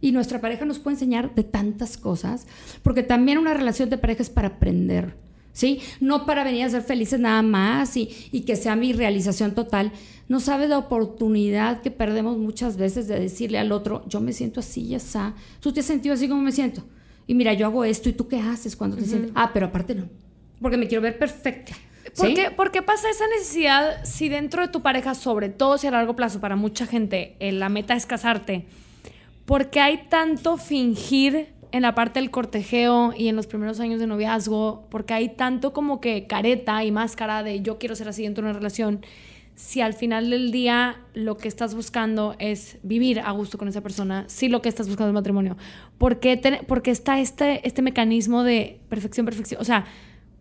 [0.00, 2.46] y nuestra pareja nos puede enseñar de tantas cosas,
[2.82, 5.14] porque también una relación de pareja es para aprender.
[5.52, 5.80] ¿sí?
[6.00, 9.92] No para venir a ser felices nada más y, y que sea mi realización total.
[10.28, 14.60] No sabes la oportunidad que perdemos muchas veces de decirle al otro, yo me siento
[14.60, 15.34] así, ya está.
[15.60, 16.82] Tú te has sentido así como me siento.
[17.26, 19.32] Y mira, yo hago esto y tú qué haces cuando te sientes.
[19.34, 20.08] Ah, pero aparte no.
[20.60, 21.74] Porque me quiero ver perfecta.
[22.16, 25.86] ¿Por, qué, ¿Por, qué, pasa esa necesidad si dentro de tu pareja, sobre todo si
[25.86, 28.66] a largo plazo para mucha gente eh, la meta es casarte?
[29.50, 33.98] ¿Por qué hay tanto fingir en la parte del cortejeo y en los primeros años
[33.98, 34.86] de noviazgo?
[34.90, 38.50] Porque hay tanto como que careta y máscara de yo quiero ser así dentro de
[38.50, 39.04] una relación.
[39.56, 43.80] Si al final del día lo que estás buscando es vivir a gusto con esa
[43.80, 45.56] persona, si lo que estás buscando es matrimonio,
[45.98, 46.40] ¿por qué,
[46.84, 49.60] está este, este mecanismo de perfección, perfección?
[49.60, 49.84] O sea,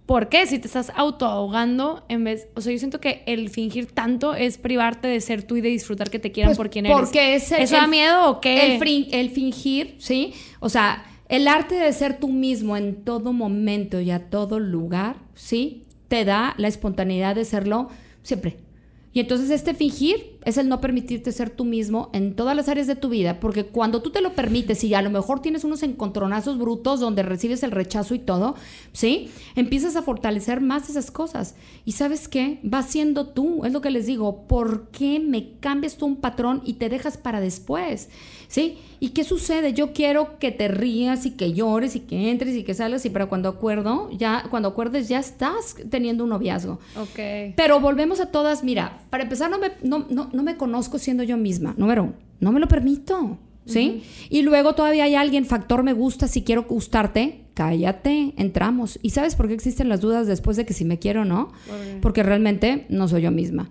[0.10, 0.48] ¿Por qué?
[0.48, 2.48] Si te estás autoahogando en vez...
[2.56, 5.70] O sea, yo siento que el fingir tanto es privarte de ser tú y de
[5.70, 6.98] disfrutar que te quieran pues por quien eres.
[6.98, 8.76] Porque es ¿Eso da miedo o qué?
[8.76, 10.34] El, el fingir, ¿sí?
[10.62, 15.18] O sea, el arte de ser tú mismo en todo momento y a todo lugar,
[15.36, 15.84] ¿sí?
[16.08, 17.90] Te da la espontaneidad de serlo
[18.24, 18.58] siempre.
[19.14, 22.88] Y entonces este fingir es el no permitirte ser tú mismo en todas las áreas
[22.88, 25.84] de tu vida, porque cuando tú te lo permites y a lo mejor tienes unos
[25.84, 28.56] encontronazos brutos donde recibes el rechazo y todo,
[28.94, 29.30] ¿sí?
[29.56, 31.56] Empiezas a fortalecer más esas cosas.
[31.86, 32.60] Y sabes qué?
[32.64, 36.62] Vas siendo tú, es lo que les digo, ¿por qué me cambias tú un patrón
[36.66, 38.10] y te dejas para después?
[38.48, 38.80] ¿Sí?
[39.00, 39.74] ¿Y qué sucede?
[39.74, 43.10] Yo quiero que te rías y que llores y que entres y que salgas y
[43.10, 46.80] para cuando acuerdo, ya cuando acuerdes ya estás teniendo un noviazgo.
[46.98, 47.54] Ok.
[47.56, 51.38] Pero volvemos a todas, mira, para empezar no me, no, no, me conozco siendo yo
[51.38, 53.38] misma, número uno, no me lo permito.
[53.66, 54.04] ¿Sí?
[54.32, 58.98] Y luego todavía hay alguien, factor me gusta, si quiero gustarte, cállate, entramos.
[59.04, 61.52] ¿Y sabes por qué existen las dudas después de que si me quiero o no?
[62.02, 63.70] Porque realmente no soy yo misma.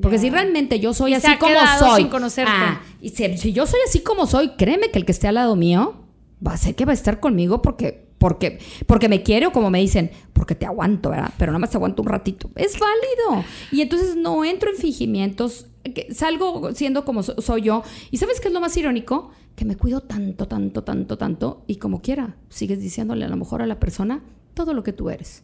[0.00, 2.02] Porque si realmente yo soy así como soy.
[2.02, 2.52] Sin conocerte.
[2.54, 5.56] Ah, y si, yo soy así como soy, créeme que el que esté al lado
[5.56, 6.04] mío
[6.46, 9.70] va a ser que va a estar conmigo porque, porque, porque me quiere o como
[9.70, 11.32] me dicen, porque te aguanto, ¿verdad?
[11.38, 12.50] Pero nada más te aguanto un ratito.
[12.56, 13.44] Es válido.
[13.72, 15.66] Y entonces no entro en fingimientos,
[16.10, 17.82] salgo siendo como soy yo.
[18.10, 19.30] ¿Y sabes qué es lo más irónico?
[19.54, 21.64] Que me cuido tanto, tanto, tanto, tanto.
[21.66, 24.22] Y como quiera, sigues diciéndole a lo mejor a la persona
[24.54, 25.42] todo lo que tú eres.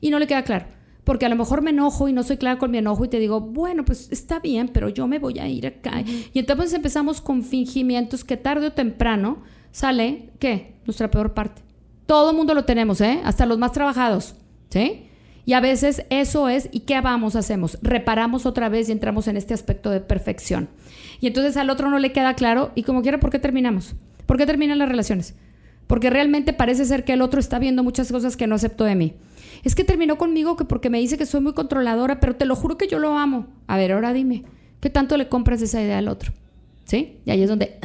[0.00, 0.66] Y no le queda claro
[1.06, 3.20] porque a lo mejor me enojo y no soy clara con mi enojo y te
[3.20, 6.02] digo, bueno, pues está bien, pero yo me voy a ir acá.
[6.32, 10.74] Y entonces empezamos con fingimientos que tarde o temprano sale, ¿qué?
[10.84, 11.62] Nuestra peor parte.
[12.06, 13.20] Todo mundo lo tenemos, ¿eh?
[13.24, 14.34] Hasta los más trabajados,
[14.70, 15.08] ¿sí?
[15.44, 17.78] Y a veces eso es, ¿y qué vamos, hacemos?
[17.82, 20.68] Reparamos otra vez y entramos en este aspecto de perfección.
[21.20, 23.94] Y entonces al otro no le queda claro, y como quiera, ¿por qué terminamos?
[24.26, 25.34] ¿Por qué terminan las relaciones?
[25.86, 28.96] Porque realmente parece ser que el otro está viendo muchas cosas que no aceptó de
[28.96, 29.14] mí
[29.66, 32.56] es que terminó conmigo que porque me dice que soy muy controladora, pero te lo
[32.56, 33.48] juro que yo lo amo.
[33.66, 34.44] A ver, ahora dime,
[34.80, 36.32] ¿qué tanto le compras esa idea al otro?
[36.84, 37.18] ¿Sí?
[37.24, 37.78] Y ahí es donde,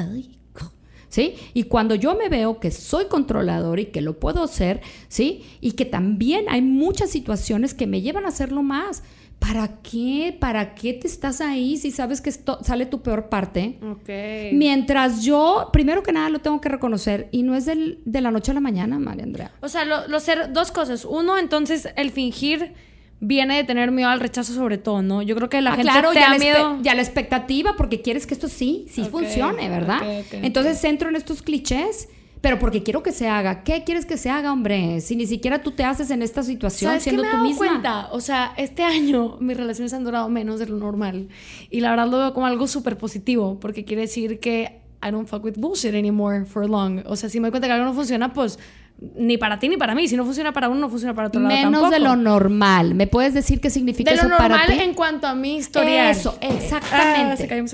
[1.12, 1.36] ¿sí?
[1.54, 5.44] Y cuando yo me veo que soy controlador y que lo puedo hacer, ¿sí?
[5.60, 9.04] Y que también hay muchas situaciones que me llevan a hacerlo más.
[9.38, 10.38] ¿Para qué?
[10.40, 13.80] ¿Para qué te estás ahí si sabes que esto sale tu peor parte?
[13.82, 14.54] Ok.
[14.54, 18.30] Mientras yo, primero que nada, lo tengo que reconocer y no es del, de la
[18.30, 19.52] noche a la mañana, María Andrea.
[19.62, 21.06] O sea, lo, ser dos cosas.
[21.06, 22.74] Uno, entonces, el fingir
[23.22, 25.22] viene de tener miedo al rechazo sobre todo, ¿no?
[25.22, 26.80] Yo creo que la ah, gente claro, te ya da miedo.
[26.82, 30.02] Ya la expectativa porque quieres que esto sí, sí funcione, ¿verdad?
[30.32, 32.10] entonces centro en estos clichés
[32.42, 33.64] pero porque quiero que se haga.
[33.64, 35.00] ¿Qué quieres que se haga, hombre?
[35.02, 37.58] Si ni siquiera tú te haces en esta situación siendo tú misma.
[37.58, 38.08] cuenta?
[38.12, 41.30] O sea, este año mis relaciones han durado menos de lo normal.
[41.70, 45.28] Y la verdad lo veo como algo súper positivo, porque quiere decir que I don't
[45.28, 47.04] fuck with bullshit anymore for long.
[47.06, 48.58] O sea, si me doy cuenta que algo no funciona, pues
[49.02, 50.08] ni para ti ni para mí.
[50.08, 52.94] Si no funciona para uno, no funciona para otro lado Menos de lo normal.
[52.94, 54.74] ¿Me puedes decir qué significa eso para ti?
[54.80, 56.12] en cuanto a mi historial.
[56.12, 57.34] Eso, exactamente.
[57.34, 57.66] Ah, se cayó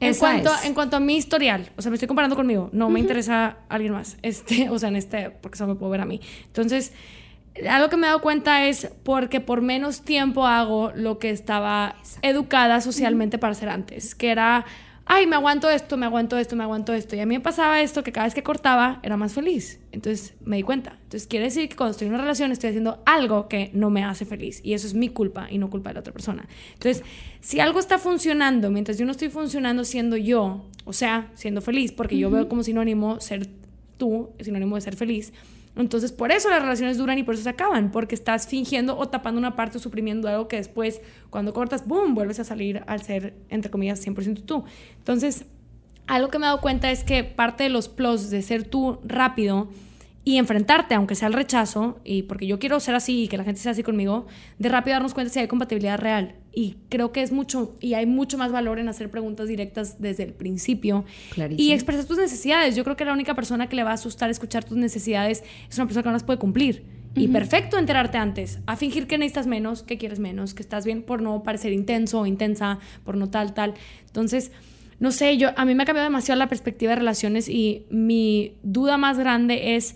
[0.00, 2.68] en, cuanto, en cuanto a mi historial, o sea, me estoy comparando conmigo.
[2.72, 4.18] No me interesa alguien más.
[4.22, 6.20] Este, o sea, en este, porque solo me puedo ver a mí.
[6.46, 6.92] Entonces,
[7.68, 11.96] algo que me he dado cuenta es porque por menos tiempo hago lo que estaba
[12.20, 14.66] educada socialmente para hacer antes, que era
[15.06, 17.16] ay, me aguanto esto, me aguanto esto, me aguanto esto.
[17.16, 19.80] Y a mí me pasaba esto que cada vez que cortaba era más feliz.
[19.92, 20.98] Entonces me di cuenta.
[21.02, 24.04] Entonces quiere decir que cuando estoy en una relación estoy haciendo algo que no me
[24.04, 24.60] hace feliz.
[24.62, 26.46] Y eso es mi culpa y no culpa de la otra persona.
[26.72, 27.04] Entonces,
[27.40, 31.92] si algo está funcionando mientras yo no estoy funcionando siendo yo, o sea, siendo feliz,
[31.92, 33.46] porque yo veo como sinónimo ser
[33.98, 35.32] tú, sinónimo de ser feliz,
[35.76, 39.08] entonces, por eso las relaciones duran y por eso se acaban, porque estás fingiendo o
[39.08, 43.02] tapando una parte o suprimiendo algo que después, cuando cortas, ¡boom!, vuelves a salir al
[43.02, 44.64] ser, entre comillas, 100% tú.
[44.98, 45.46] Entonces,
[46.06, 49.00] algo que me he dado cuenta es que parte de los plus de ser tú
[49.04, 49.68] rápido
[50.24, 53.44] y enfrentarte, aunque sea el rechazo, y porque yo quiero ser así y que la
[53.44, 54.26] gente sea así conmigo,
[54.58, 56.36] de rápido darnos cuenta si hay compatibilidad real.
[56.52, 60.22] Y creo que es mucho, y hay mucho más valor en hacer preguntas directas desde
[60.22, 61.04] el principio
[61.56, 62.74] y expresar tus necesidades.
[62.74, 65.76] Yo creo que la única persona que le va a asustar escuchar tus necesidades es
[65.76, 66.84] una persona que no las puede cumplir.
[67.16, 71.02] Y perfecto enterarte antes, a fingir que necesitas menos, que quieres menos, que estás bien
[71.02, 73.74] por no parecer intenso o intensa, por no tal, tal.
[74.06, 74.50] Entonces,
[74.98, 78.54] no sé, yo, a mí me ha cambiado demasiado la perspectiva de relaciones y mi
[78.62, 79.94] duda más grande es,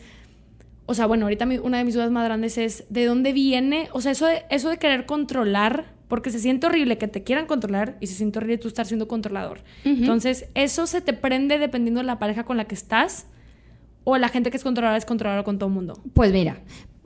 [0.90, 3.90] o sea, bueno, ahorita una de mis dudas más grandes es, ¿de dónde viene?
[3.92, 7.44] O sea, eso de, eso de querer controlar, porque se siente horrible que te quieran
[7.44, 9.60] controlar y se siente horrible tú estar siendo controlador.
[9.84, 13.26] Entonces, eso se te prende dependiendo de la pareja con la que estás
[14.04, 16.02] o la gente que es controladora es controladora con todo el mundo.
[16.14, 16.62] Pues mira,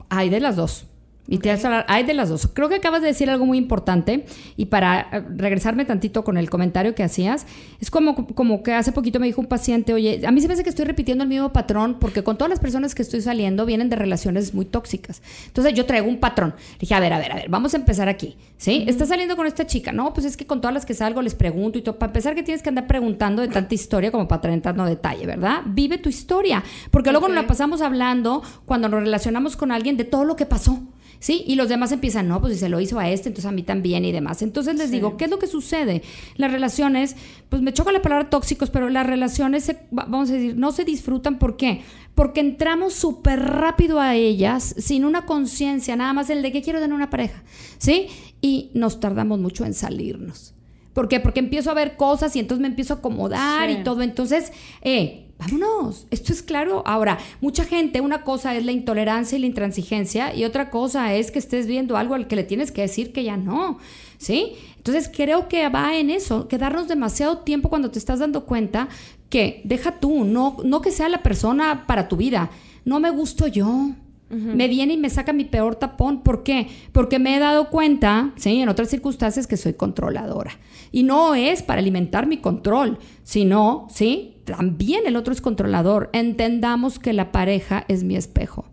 [0.07, 0.87] hay de las dos.
[1.27, 2.49] Y te vas a hablar, hay de las dos.
[2.53, 4.25] Creo que acabas de decir algo muy importante
[4.57, 7.45] y para eh, regresarme tantito con el comentario que hacías,
[7.79, 10.53] es como, como que hace poquito me dijo un paciente, oye, a mí se me
[10.53, 13.65] hace que estoy repitiendo el mismo patrón porque con todas las personas que estoy saliendo
[13.65, 15.21] vienen de relaciones muy tóxicas.
[15.47, 16.55] Entonces yo traigo un patrón.
[16.73, 18.35] Le dije, a ver, a ver, a ver, vamos a empezar aquí.
[18.57, 18.85] ¿Sí?
[18.87, 19.91] Estás saliendo con esta chica.
[19.91, 21.97] No, pues es que con todas las que salgo les pregunto y todo.
[21.99, 25.61] Para empezar que tienes que andar preguntando de tanta historia como para entrando detalle, ¿verdad?
[25.65, 26.63] Vive tu historia.
[26.91, 30.45] Porque luego nos la pasamos hablando cuando nos relacionamos con alguien de todo lo que
[30.45, 30.81] pasó.
[31.23, 31.41] ¿Sí?
[31.47, 33.63] Y los demás empiezan, no, pues si se lo hizo a este, entonces a mí
[33.63, 34.41] también y demás.
[34.41, 36.01] Entonces les digo, ¿qué es lo que sucede?
[36.35, 37.15] Las relaciones,
[37.47, 41.39] pues me choca la palabra tóxicos, pero las relaciones, vamos a decir, no se disfrutan.
[41.39, 41.81] ¿Por qué?
[42.13, 46.81] Porque entramos súper rápido a ellas sin una conciencia, nada más el de que quiero
[46.81, 47.41] tener una pareja,
[47.77, 48.07] ¿sí?
[48.41, 50.53] Y nos tardamos mucho en salirnos.
[50.91, 51.21] ¿Por qué?
[51.21, 54.01] Porque empiezo a ver cosas y entonces me empiezo a acomodar y todo.
[54.01, 56.07] Entonces, eh, vámonos.
[56.11, 56.83] Esto es claro.
[56.85, 61.31] Ahora, mucha gente, una cosa es la intolerancia y la intransigencia y otra cosa es
[61.31, 63.79] que estés viendo algo al que le tienes que decir que ya no.
[64.17, 64.53] ¿Sí?
[64.77, 68.87] Entonces creo que va en eso, quedarnos demasiado tiempo cuando te estás dando cuenta
[69.29, 72.51] que deja tú, no, no que sea la persona para tu vida.
[72.85, 73.91] No me gusto yo.
[74.29, 76.23] Me viene y me saca mi peor tapón.
[76.23, 76.67] ¿Por qué?
[76.91, 78.61] Porque me he dado cuenta, ¿sí?
[78.61, 80.57] En otras circunstancias que soy controladora.
[80.91, 84.32] Y no es para alimentar mi control, sino, ¿sí?
[84.45, 86.09] También el otro es controlador.
[86.13, 88.65] Entendamos que la pareja es mi espejo.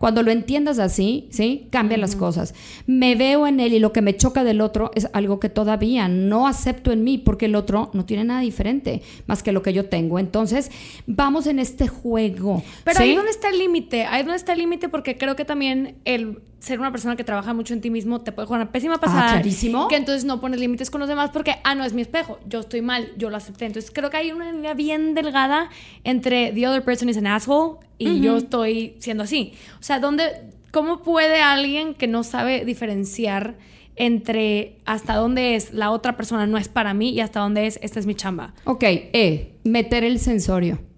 [0.00, 1.68] Cuando lo entiendas así, ¿sí?
[1.70, 2.54] Cambian las cosas.
[2.86, 6.08] Me veo en él y lo que me choca del otro es algo que todavía
[6.08, 9.74] no acepto en mí porque el otro no tiene nada diferente más que lo que
[9.74, 10.18] yo tengo.
[10.18, 10.70] Entonces,
[11.06, 12.62] vamos en este juego.
[12.82, 15.96] Pero ahí donde está el límite, ahí donde está el límite porque creo que también
[16.06, 18.96] el ser una persona que trabaja mucho en ti mismo te puede jugar una pésima
[18.96, 19.28] ah, pasada.
[19.28, 19.88] Ah, clarísimo.
[19.88, 22.60] Que entonces no pones límites con los demás porque, ah, no, es mi espejo, yo
[22.60, 23.64] estoy mal, yo lo acepté.
[23.64, 25.70] Entonces creo que hay una línea bien delgada
[26.04, 29.54] entre the other person is an asshole y yo estoy siendo así.
[29.80, 30.24] O sea, ¿dónde,
[30.70, 33.56] ¿cómo puede alguien que no sabe diferenciar
[33.96, 37.78] entre hasta dónde es la otra persona no es para mí y hasta dónde es
[37.82, 38.54] esta es mi chamba?
[38.64, 40.89] Ok, eh, meter el sensorio.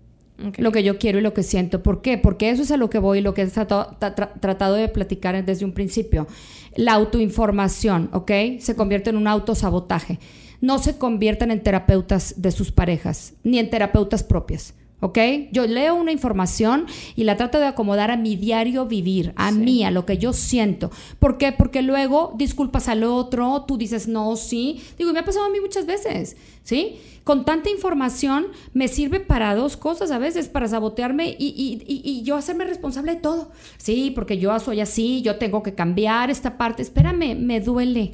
[0.58, 1.82] Lo que yo quiero y lo que siento.
[1.82, 2.18] ¿Por qué?
[2.18, 5.64] Porque eso es a lo que voy y lo que he tratado, de platicar desde
[5.64, 6.26] un principio.
[6.74, 8.30] La autoinformación, ¿ok?
[8.58, 10.18] Se convierte en un autosabotaje.
[10.60, 14.74] No se convierten en terapeutas de sus parejas, ni en terapeutas propias.
[15.02, 15.18] ¿Ok?
[15.50, 16.86] Yo leo una información
[17.16, 20.32] y la trato de acomodar a mi diario vivir, a mí, a lo que yo
[20.32, 20.92] siento.
[21.18, 21.50] ¿Por qué?
[21.50, 24.80] Porque luego disculpas al otro, tú dices no, sí.
[24.96, 27.00] Digo, y me ha pasado a mí muchas veces, ¿sí?
[27.24, 32.36] Con tanta información me sirve para dos cosas a veces, para sabotearme y, y yo
[32.36, 33.50] hacerme responsable de todo.
[33.78, 36.80] Sí, porque yo soy así, yo tengo que cambiar esta parte.
[36.80, 38.12] Espérame, me duele,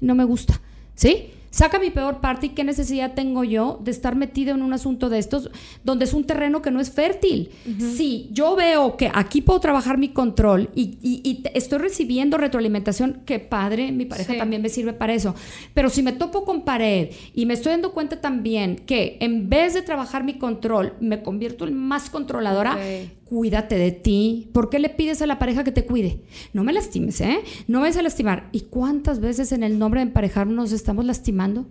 [0.00, 0.62] no me gusta,
[0.94, 1.30] ¿sí?
[1.50, 5.08] Saca mi peor parte y qué necesidad tengo yo de estar metido en un asunto
[5.08, 5.50] de estos
[5.84, 7.50] donde es un terreno que no es fértil.
[7.78, 13.92] Si yo veo que aquí puedo trabajar mi control y, estoy recibiendo retroalimentación, que padre,
[13.92, 15.34] mi pareja también me sirve para eso.
[15.74, 19.74] Pero si me topo con pared y me estoy dando cuenta también que en vez
[19.74, 22.78] de trabajar mi control, me convierto en más controladora,
[23.30, 24.50] cuídate de ti.
[24.52, 26.20] ¿Por qué le pides a la pareja que te cuide?
[26.52, 27.38] No me lastimes, ¿eh?
[27.68, 28.48] No me vas a lastimar.
[28.50, 31.66] ¿Y cuántas veces en el nombre de emparejarnos nos estamos lastimando?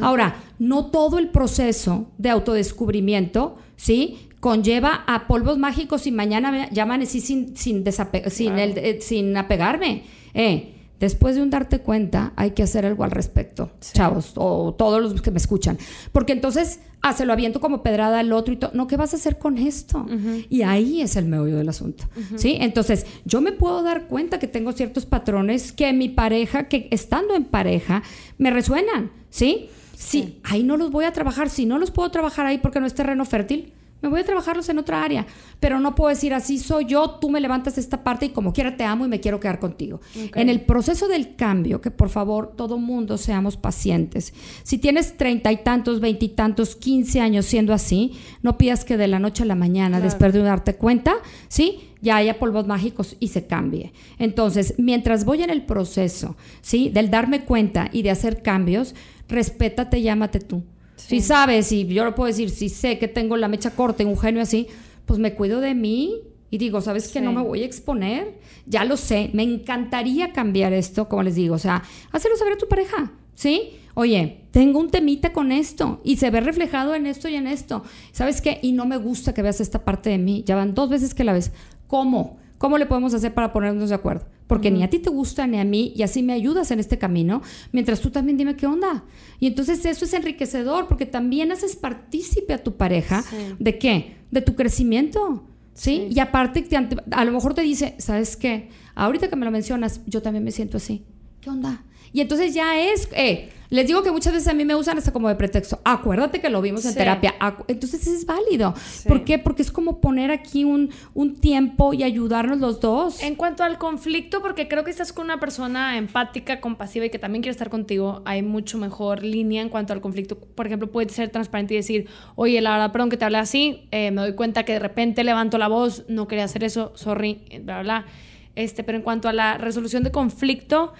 [0.00, 4.30] Ahora, no todo el proceso de autodescubrimiento, ¿sí?
[4.40, 7.84] Conlleva a polvos mágicos y mañana ya amanecí sin, sin,
[8.30, 10.04] sin, el, eh, sin apegarme.
[10.32, 15.02] Eh, después de un darte cuenta, hay que hacer algo al respecto, chavos, o todos
[15.02, 15.76] los que me escuchan.
[16.12, 18.70] Porque entonces ah, se lo aviento como pedrada al otro y todo.
[18.72, 20.06] No, ¿qué vas a hacer con esto?
[20.48, 22.04] Y ahí es el meollo del asunto.
[22.36, 22.56] ¿Sí?
[22.60, 27.34] Entonces, yo me puedo dar cuenta que tengo ciertos patrones que mi pareja, que estando
[27.34, 28.04] en pareja,
[28.38, 29.10] me resuenan.
[29.28, 29.70] ¿Sí?
[29.92, 30.40] Sí, sí.
[30.44, 31.50] ahí no los voy a trabajar.
[31.50, 34.68] Si no los puedo trabajar ahí porque no es terreno fértil, me voy a trabajarlos
[34.68, 35.26] en otra área,
[35.60, 38.76] pero no puedo decir así soy yo, tú me levantas esta parte y como quiera
[38.76, 40.00] te amo y me quiero quedar contigo.
[40.34, 44.34] En el proceso del cambio, que por favor todo mundo seamos pacientes.
[44.64, 48.12] Si tienes treinta y tantos, veintitantos, quince años siendo así,
[48.42, 51.14] no pidas que de la noche a la mañana, después de darte cuenta,
[51.48, 51.88] ¿sí?
[52.02, 53.92] ya haya polvos mágicos y se cambie.
[54.18, 56.90] Entonces, mientras voy en el proceso, ¿sí?
[56.90, 58.94] Del darme cuenta y de hacer cambios,
[59.28, 60.64] respétate, llámate tú.
[61.08, 64.06] Si sabes, y yo lo puedo decir, si sé que tengo la mecha corta y
[64.06, 64.66] un genio así,
[65.06, 67.20] pues me cuido de mí Y digo, ¿sabes qué?
[67.22, 68.38] No me voy a exponer.
[68.66, 69.30] Ya lo sé.
[69.32, 71.54] Me encantaría cambiar esto, como les digo.
[71.54, 73.10] O sea, hacerlo saber a tu pareja.
[73.34, 73.78] ¿Sí?
[73.94, 77.82] Oye, tengo un temita con esto y se ve reflejado en esto y en esto.
[78.12, 78.58] ¿Sabes qué?
[78.62, 80.44] Y no me gusta que veas esta parte de mí.
[80.46, 81.52] Ya van dos veces que la ves.
[81.86, 82.38] ¿Cómo?
[82.62, 84.24] ¿Cómo le podemos hacer para ponernos de acuerdo?
[84.46, 86.96] Porque ni a ti te gusta ni a mí y así me ayudas en este
[86.96, 89.02] camino, mientras tú también dime qué onda.
[89.40, 93.24] Y entonces eso es enriquecedor porque también haces partícipe a tu pareja
[93.58, 94.14] de qué?
[94.30, 95.44] De tu crecimiento.
[95.74, 96.06] ¿Sí?
[96.08, 96.64] Y aparte,
[97.10, 98.68] a lo mejor te dice, ¿sabes qué?
[98.94, 101.04] Ahorita que me lo mencionas, yo también me siento así.
[101.40, 101.82] ¿Qué onda?
[102.12, 105.14] Y entonces ya es, eh, les digo que muchas veces a mí me usan hasta
[105.14, 105.80] como de pretexto.
[105.82, 107.34] Acuérdate que lo vimos en terapia.
[107.68, 108.74] Entonces es válido.
[109.08, 109.38] ¿Por qué?
[109.38, 113.22] Porque es como poner aquí un, un tiempo y ayudarnos los dos.
[113.22, 117.18] En cuanto al conflicto, porque creo que estás con una persona empática, compasiva y que
[117.18, 120.38] también quiere estar contigo, hay mucho mejor línea en cuanto al conflicto.
[120.38, 123.88] Por ejemplo, puedes ser transparente y decir, oye, la verdad, perdón que te hable así,
[123.90, 127.40] eh, me doy cuenta que de repente levanto la voz, no quería hacer eso, sorry,
[127.62, 128.06] bla, bla, bla.
[128.54, 130.92] Este, pero en cuanto a la resolución de conflicto,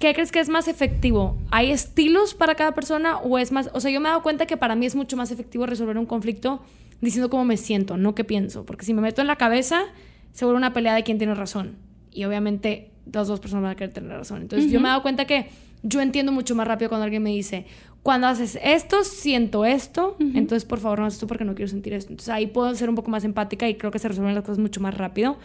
[0.00, 1.36] ¿qué crees que es más efectivo?
[1.52, 4.46] ¿Hay estilos para cada persona o es más, o sea, yo me he dado cuenta
[4.46, 6.62] que para mí es mucho más efectivo resolver un conflicto
[7.00, 9.82] diciendo cómo me siento, no qué pienso, porque si me meto en la cabeza
[10.32, 11.76] se vuelve una pelea de quién tiene razón
[12.10, 14.42] y obviamente las dos personas van a querer tener razón.
[14.42, 15.48] Entonces yo me he dado cuenta que
[15.82, 17.66] yo entiendo mucho más rápido cuando alguien me dice,
[18.02, 21.92] cuando haces esto, siento esto, entonces por favor no haces esto porque no quiero sentir
[21.92, 22.12] esto.
[22.12, 24.58] Entonces ahí puedo ser un poco más empática y creo que se resuelven las cosas
[24.58, 25.36] mucho más rápido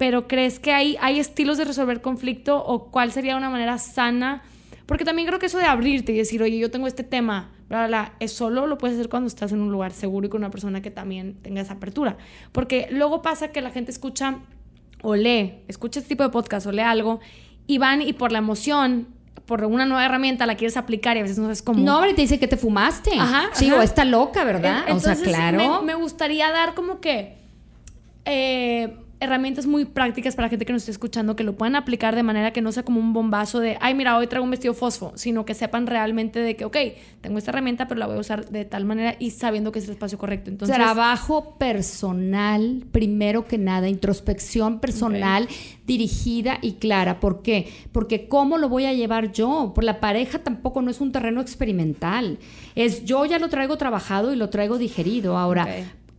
[0.00, 4.42] pero ¿crees que hay, hay estilos de resolver conflicto o cuál sería una manera sana?
[4.86, 7.86] Porque también creo que eso de abrirte y decir, oye, yo tengo este tema, bla,
[7.86, 10.50] bla, es solo lo puedes hacer cuando estás en un lugar seguro y con una
[10.50, 12.16] persona que también tenga esa apertura.
[12.50, 14.38] Porque luego pasa que la gente escucha
[15.02, 17.20] o lee, escucha este tipo de podcast o lee algo
[17.66, 19.06] y van y por la emoción
[19.44, 21.84] por una nueva herramienta la quieres aplicar y a veces no es como...
[21.84, 23.10] No, hombre, te dice que te fumaste.
[23.18, 23.50] Ajá.
[23.52, 24.84] Sí, o está loca, ¿verdad?
[24.92, 25.82] o sea, claro.
[25.82, 27.36] Me, me, gustaría dar como que...
[28.24, 32.16] Eh, herramientas muy prácticas para la gente que nos esté escuchando que lo puedan aplicar
[32.16, 34.74] de manera que no sea como un bombazo de, ay, mira, hoy traigo un vestido
[34.74, 36.76] fosfo, sino que sepan realmente de que, ok,
[37.20, 39.84] tengo esta herramienta, pero la voy a usar de tal manera y sabiendo que es
[39.84, 40.50] el espacio correcto.
[40.50, 45.48] Entonces, Trabajo personal, primero que nada, introspección personal
[45.86, 47.20] dirigida y clara.
[47.20, 47.68] ¿Por qué?
[47.92, 49.72] Porque ¿cómo lo voy a llevar yo?
[49.74, 52.38] Por la pareja tampoco no es un terreno experimental.
[52.76, 55.36] Es yo ya lo traigo trabajado y lo traigo digerido.
[55.36, 55.66] Ahora,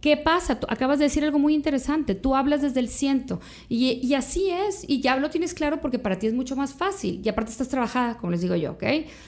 [0.02, 0.60] ¿Qué pasa?
[0.60, 2.16] Tú acabas de decir algo muy interesante.
[2.16, 3.40] Tú hablas desde el ciento.
[3.70, 4.84] Y, así es.
[4.88, 7.22] Y ya lo tienes claro porque para ti es mucho más fácil.
[7.24, 8.84] Y aparte estás trabajada, como les digo yo, ¿ok?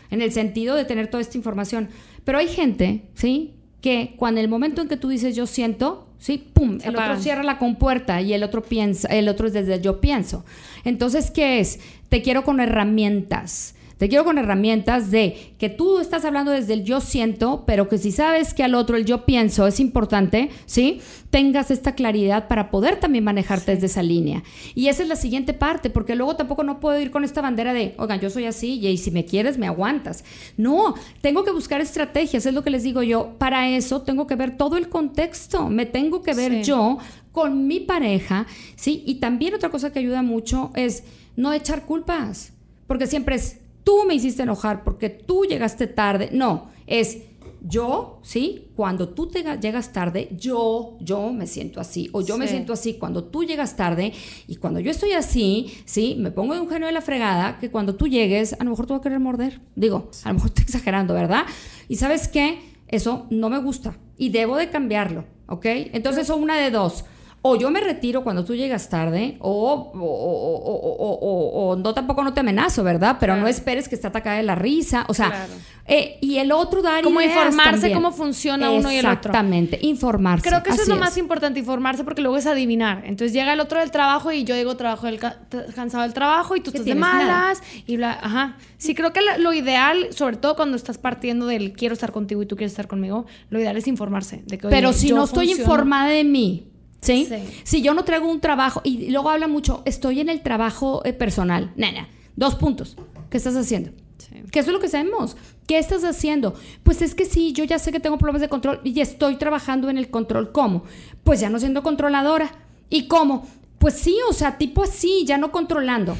[0.09, 1.89] En el sentido de tener toda esta información.
[2.23, 3.53] Pero hay gente, ¿sí?
[3.81, 6.39] Que cuando el momento en que tú dices yo siento, ¿sí?
[6.39, 6.79] ¡Pum!
[6.83, 10.43] el otro cierra la compuerta y el otro piensa, el otro es desde yo pienso.
[10.85, 11.79] Entonces, ¿qué es?
[12.09, 16.83] Te quiero con herramientas te quiero con herramientas de que tú estás hablando desde el
[16.83, 21.01] yo siento, pero que si sabes que al otro el yo pienso es importante, ¿sí?
[21.29, 24.43] Tengas esta claridad para poder también manejarte desde esa línea.
[24.75, 27.73] Y esa es la siguiente parte, porque luego tampoco no puedo ir con esta bandera
[27.73, 30.23] de, oigan, yo soy así y si me quieres, me aguantas.
[30.57, 33.35] No, tengo que buscar estrategias, es lo que les digo yo.
[33.37, 36.97] Para eso tengo que ver todo el contexto, me tengo que ver yo
[37.31, 39.03] con mi pareja, ¿sí?
[39.05, 41.03] Y también otra cosa que ayuda mucho es
[41.35, 42.53] no echar culpas,
[42.87, 46.29] porque siempre es, tú me hiciste enojar porque tú llegaste tarde.
[46.31, 47.19] No, es
[47.65, 48.67] yo, ¿sí?
[48.75, 52.09] Cuando tú te llegas tarde, yo, yo me siento así.
[52.11, 54.11] O yo me siento así cuando tú llegas tarde.
[54.47, 56.15] Y cuando yo estoy así, ¿sí?
[56.19, 58.85] Me pongo de un genio de la fregada que cuando tú llegues, a lo mejor
[58.85, 59.61] tú vas a querer morder.
[59.75, 61.45] Digo, a lo mejor estoy exagerando, ¿verdad?
[61.87, 62.59] Y sabes qué?
[62.89, 63.97] Eso no me gusta.
[64.17, 65.65] Y debo de cambiarlo, ¿ok?
[65.65, 67.05] Entonces son una de dos
[67.45, 72.85] o yo me retiro cuando tú llegas tarde, o, o, no tampoco no te amenazo,
[72.85, 73.17] ¿verdad?
[73.19, 75.03] Pero no esperes que esté atacada de la risa.
[75.09, 75.45] O sea,
[75.85, 79.17] eh, y el otro dar Como informarse cómo funciona uno y el otro.
[79.17, 80.47] Exactamente, informarse.
[80.47, 83.01] Creo que eso es lo más importante, informarse, porque luego es adivinar.
[83.03, 86.61] Entonces llega el otro del trabajo y yo llego trabajo del cansado del trabajo y
[86.61, 88.17] tú estás de malas y bla.
[88.21, 88.55] Ajá.
[88.77, 92.45] Sí, creo que lo ideal, sobre todo cuando estás partiendo del quiero estar contigo y
[92.45, 94.43] tú quieres estar conmigo, lo ideal es informarse.
[94.45, 96.69] De que, Pero si no estoy informada de mí,
[97.03, 97.27] ¿Sí?
[97.63, 101.13] Si yo no traigo un trabajo, y luego habla mucho, estoy en el trabajo eh,
[101.13, 101.71] personal.
[101.75, 102.95] Nena, dos puntos.
[103.29, 103.91] ¿Qué estás haciendo?
[104.17, 104.43] Sí.
[104.51, 105.35] ¿Qué es lo que sabemos?
[105.67, 106.55] ¿Qué estás haciendo?
[106.83, 109.89] Pues es que sí, yo ya sé que tengo problemas de control y estoy trabajando
[109.89, 110.51] en el control.
[110.51, 110.83] ¿Cómo?
[111.23, 112.51] Pues ya no siendo controladora.
[112.89, 113.47] ¿Y cómo?
[113.79, 116.15] Pues sí, o sea, tipo así, ya no controlando.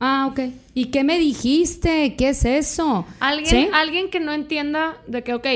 [0.00, 0.40] Ah, ok.
[0.74, 2.16] ¿Y qué me dijiste?
[2.16, 3.06] ¿Qué es eso?
[3.20, 5.46] Alguien, alguien que no entienda de que, ok,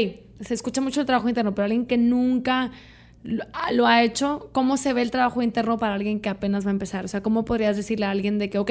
[0.40, 2.70] se escucha mucho el trabajo interno, pero alguien que nunca
[3.25, 6.73] lo, ha hecho, ¿cómo se ve el trabajo interno para alguien que apenas va a
[6.73, 7.05] empezar?
[7.05, 8.70] O sea, ¿cómo podrías decirle a alguien de que, ok,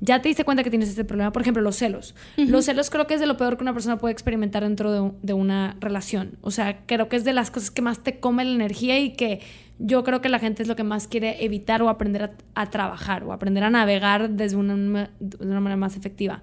[0.00, 1.32] ya te diste cuenta que tienes este problema?
[1.32, 2.14] Por ejemplo, los celos.
[2.36, 5.32] Los celos creo que es de lo peor que una persona puede experimentar dentro de,
[5.32, 6.36] una relación.
[6.40, 9.12] O sea, creo que es de las cosas que más te come la energía y
[9.12, 9.40] que
[9.78, 13.24] yo creo que la gente es lo que más quiere evitar o aprender a, trabajar
[13.24, 16.42] o aprender a navegar desde una, de una manera más efectiva.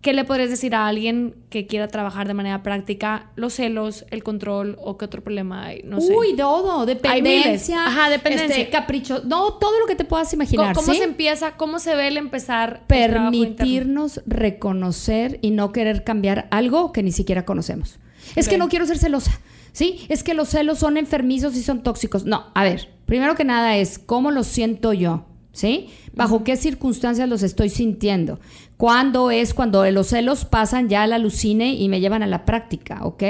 [0.00, 4.22] ¿Qué le podrías decir a alguien que quiera trabajar de manera práctica los celos, el
[4.22, 5.82] control o qué otro problema hay?
[5.82, 6.14] No sé.
[6.14, 7.86] Uy, todo, dependencia.
[7.86, 8.56] Ajá, dependencia.
[8.56, 10.74] Este, capricho, no, todo lo que te puedas imaginar.
[10.76, 11.56] ¿Cómo, se empieza?
[11.56, 12.84] ¿Cómo se ve el empezar?
[12.86, 17.98] Permitirnos reconocer y no querer cambiar algo que ni siquiera conocemos.
[18.36, 19.40] Es que no quiero ser celosa.
[19.72, 20.06] ¿Sí?
[20.08, 22.24] Es que los celos son enfermizos y son tóxicos.
[22.24, 25.26] No, a ver, primero que nada es cómo lo siento yo.
[25.56, 25.88] ¿Sí?
[26.12, 28.38] ¿Bajo qué circunstancias los estoy sintiendo?
[28.76, 32.44] ¿Cuándo es cuando los celos pasan ya a la alucine y me llevan a la
[32.44, 33.22] práctica, ok?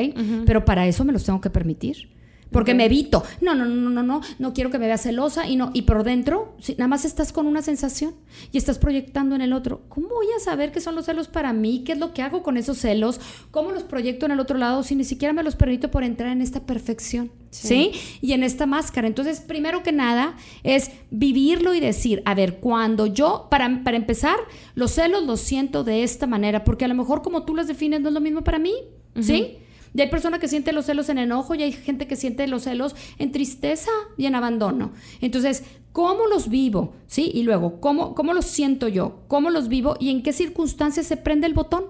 [0.44, 2.08] Pero para eso me los tengo que permitir.
[2.56, 3.22] Porque me evito.
[3.42, 5.72] No, no, no, no, no, no quiero que me veas celosa y no.
[5.74, 8.14] Y por dentro, nada más estás con una sensación
[8.50, 9.82] y estás proyectando en el otro.
[9.90, 11.84] ¿Cómo voy a saber qué son los celos para mí?
[11.84, 13.20] ¿Qué es lo que hago con esos celos?
[13.50, 16.32] ¿Cómo los proyecto en el otro lado si ni siquiera me los permito por entrar
[16.32, 17.30] en esta perfección?
[17.50, 17.92] Sí.
[18.22, 19.06] Y en esta máscara.
[19.06, 24.36] Entonces, primero que nada, es vivirlo y decir, a ver, cuando yo, para, para empezar,
[24.74, 28.00] los celos los siento de esta manera, porque a lo mejor como tú los defines
[28.00, 28.72] no es lo mismo para mí.
[29.20, 29.58] ¿Sí?
[29.96, 32.64] Y hay personas que sienten los celos en enojo y hay gente que siente los
[32.64, 34.92] celos en tristeza y en abandono.
[35.22, 36.92] Entonces, ¿cómo los vivo?
[37.06, 37.30] ¿Sí?
[37.32, 39.22] Y luego, ¿cómo, cómo los siento yo?
[39.26, 39.96] ¿Cómo los vivo?
[39.98, 41.86] ¿Y en qué circunstancias se prende el botón?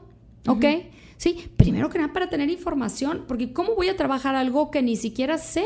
[0.47, 0.65] ¿Ok?
[1.17, 1.49] ¿Sí?
[1.57, 5.39] Primero que nada para tener información, porque ¿cómo voy a trabajar algo que ni siquiera
[5.39, 5.65] sé?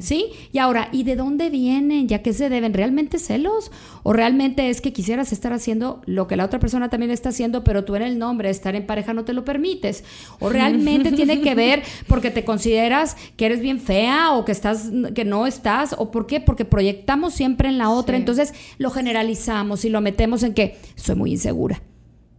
[0.00, 0.26] Sí.
[0.52, 2.08] Y ahora, ¿y de dónde vienen?
[2.08, 2.72] ¿Ya que se deben?
[2.72, 3.70] ¿Realmente celos?
[4.02, 7.64] ¿O realmente es que quisieras estar haciendo lo que la otra persona también está haciendo,
[7.64, 10.04] pero tú en el nombre, estar en pareja no te lo permites?
[10.38, 14.90] ¿O realmente tiene que ver porque te consideras que eres bien fea o que estás
[15.14, 16.40] que no estás o por qué?
[16.40, 21.16] Porque proyectamos siempre en la otra, entonces lo generalizamos y lo metemos en que soy
[21.16, 21.82] muy insegura.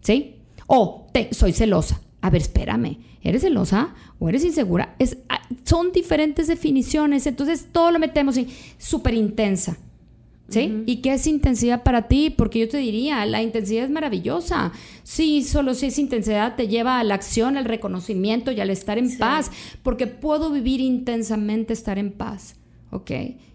[0.01, 0.35] ¿Sí?
[0.67, 4.95] O te, soy celosa a ver, espérame, ¿eres celosa o eres insegura?
[4.97, 8.47] Es, ah, son diferentes definiciones, entonces todo lo metemos en
[8.77, 9.77] súper intensa.
[10.47, 10.83] ¿Sí?
[10.85, 12.29] ¿Y qué es intensidad para ti?
[12.29, 14.71] Porque yo te diría, la intensidad es maravillosa.
[15.03, 18.97] Sí, solo si es intensidad te lleva a la acción, al reconocimiento y al estar
[18.97, 19.51] en paz,
[19.83, 22.55] porque puedo vivir intensamente estar en paz.
[22.91, 23.11] ¿Ok?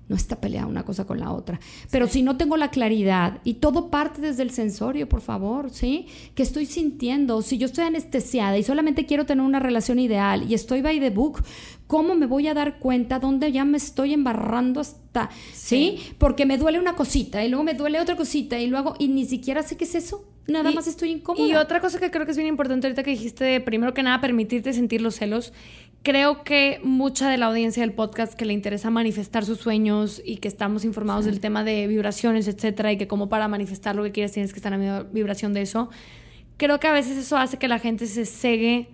[0.09, 1.61] No está peleada una cosa con la otra.
[1.91, 6.07] Pero si no tengo la claridad y todo parte desde el sensorio, por favor, ¿sí?
[6.35, 7.43] Que estoy sintiendo?
[7.43, 11.11] Si yo estoy anestesiada y solamente quiero tener una relación ideal y estoy by the
[11.11, 11.43] book,
[11.87, 15.99] ¿cómo me voy a dar cuenta dónde ya me estoy embarrando hasta, ¿sí?
[16.19, 19.27] Porque me duele una cosita y luego me duele otra cosita y luego, y ni
[19.27, 20.25] siquiera sé qué es eso.
[20.49, 21.47] Nada más estoy incómoda.
[21.47, 24.19] Y otra cosa que creo que es bien importante ahorita que dijiste, primero que nada,
[24.23, 25.53] permitirte sentir los celos
[26.09, 30.39] creo que mucha de la audiencia del podcast que le interesa manifestar sus sueños y
[30.39, 34.13] que estamos informados del tema de vibraciones, etcétera, y que como para manifestar lo que
[34.13, 35.91] quieres tienes que estar en la vibración de eso,
[36.57, 38.89] creo que a veces eso hace que la gente se cegue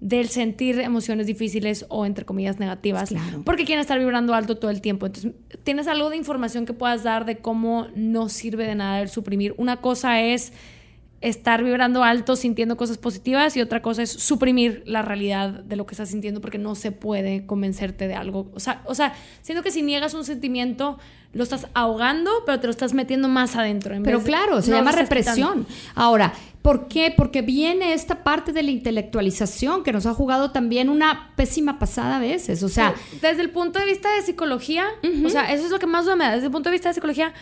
[0.00, 3.14] del sentir emociones difíciles o entre comillas negativas,
[3.44, 5.06] porque quieren estar vibrando alto todo el tiempo.
[5.06, 9.08] Entonces, tienes algo de información que puedas dar de cómo no sirve de nada el
[9.08, 9.54] suprimir.
[9.56, 10.52] Una cosa es
[11.20, 15.86] estar vibrando alto sintiendo cosas positivas y otra cosa es suprimir la realidad de lo
[15.86, 18.50] que estás sintiendo porque no se puede convencerte de algo.
[18.54, 20.98] O sea, o sea siento que si niegas un sentimiento
[21.32, 23.94] lo estás ahogando, pero te lo estás metiendo más adentro.
[24.02, 25.66] pero claro, se llama represión.
[25.94, 27.12] Ahora, ¿por qué?
[27.14, 32.16] Porque viene esta parte de la intelectualización que nos ha jugado también una pésima pasada
[32.16, 32.62] a veces.
[32.62, 34.86] O sea, desde el punto de vista de psicología,
[35.24, 36.32] o sea, eso es lo que más me da.
[36.32, 37.34] Desde el punto de vista de psicología,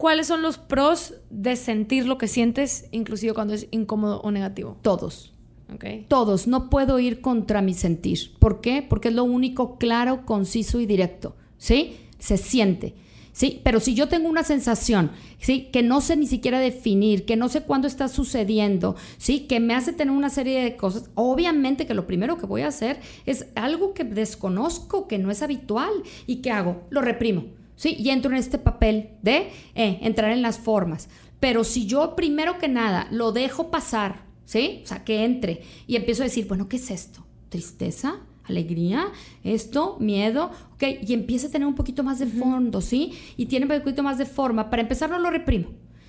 [0.00, 4.78] ¿cuáles son los pros de sentir lo que sientes, inclusive cuando es incómodo o negativo?
[4.80, 5.34] Todos.
[5.74, 6.06] Okay.
[6.08, 6.46] Todos.
[6.46, 8.32] No puedo ir contra mi sentir.
[8.38, 8.82] ¿Por qué?
[8.82, 11.36] Porque es lo único claro, conciso y directo.
[11.58, 11.98] ¿Sí?
[12.18, 12.94] Se siente.
[13.32, 13.60] ¿Sí?
[13.62, 15.68] Pero si yo tengo una sensación, ¿sí?
[15.70, 19.40] Que no sé ni siquiera definir, que no sé cuándo está sucediendo, ¿sí?
[19.40, 22.68] Que me hace tener una serie de cosas, obviamente que lo primero que voy a
[22.68, 25.92] hacer es algo que desconozco, que no es habitual.
[26.26, 26.84] ¿Y qué hago?
[26.88, 27.59] Lo reprimo.
[27.80, 27.96] ¿Sí?
[27.98, 31.08] Y entro en este papel de eh, entrar en las formas.
[31.40, 34.82] Pero si yo primero que nada lo dejo pasar, ¿sí?
[34.84, 37.24] O sea, que entre y empiezo a decir, bueno, ¿qué es esto?
[37.48, 38.20] ¿Tristeza?
[38.44, 39.12] alegría,
[39.44, 43.12] esto, miedo, ok, y empieza a tener un poquito más de fondo, ¿sí?
[43.36, 44.70] Y tiene un poquito más de forma.
[44.70, 45.68] Para empezar, no lo reprimo,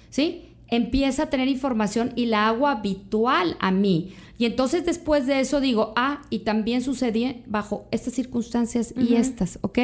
[0.09, 0.55] ¿sí?
[0.67, 4.13] Empieza a tener información y la hago habitual a mí.
[4.39, 9.59] Y entonces después de eso digo, ah, y también sucedía bajo estas circunstancias y estas,
[9.61, 9.78] ¿ok?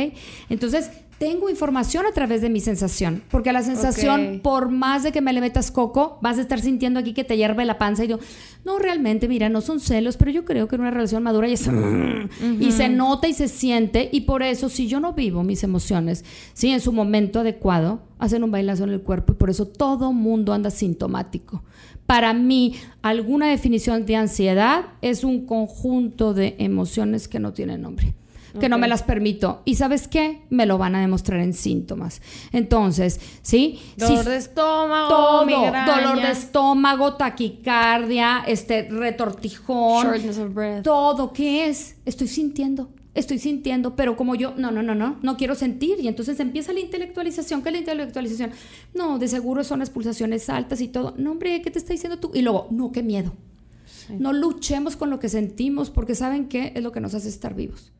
[0.49, 5.21] Entonces tengo información a través de mi sensación, porque la sensación, por más de que
[5.21, 8.07] me le metas coco, vas a estar sintiendo aquí que te hierve la panza y
[8.07, 8.19] yo,
[8.65, 11.53] no, realmente, mira, no son celos, pero yo creo que en una relación madura y,
[11.53, 11.67] es,
[12.59, 16.23] y se nota y se siente, y por eso, si yo no vivo mis emociones,
[16.53, 20.13] sí, en su momento adecuado, hacen un bailazo en el cuerpo y por eso todo
[20.13, 21.63] mundo anda sintomático.
[22.05, 28.13] Para mí, alguna definición de ansiedad es un conjunto de emociones que no tienen nombre
[28.59, 29.61] que no me las permito.
[29.65, 30.41] ¿Y sabes qué?
[30.49, 32.21] Me lo van a demostrar en síntomas.
[32.51, 33.79] Entonces, ¿sí?
[33.97, 40.83] Dolor de estómago, todo, dolor de estómago, taquicardia, este retortijón, Shortness of breath.
[40.83, 41.95] todo, ¿qué es?
[42.05, 42.89] Estoy sintiendo.
[43.13, 45.99] Estoy sintiendo, pero como yo, no, no, no, no, no quiero sentir.
[45.99, 47.63] Y entonces empieza la intelectualización.
[47.63, 48.51] ¿Qué es la intelectualización?
[48.93, 51.15] No, de seguro son las pulsaciones altas y todo.
[51.17, 52.29] No, hombre, ¿qué te está diciendo tú?
[52.35, 53.33] Y luego, no, qué miedo.
[54.09, 56.71] No luchemos con lo que sentimos, porque ¿saben qué?
[56.75, 57.91] Es lo que nos hace estar vivos.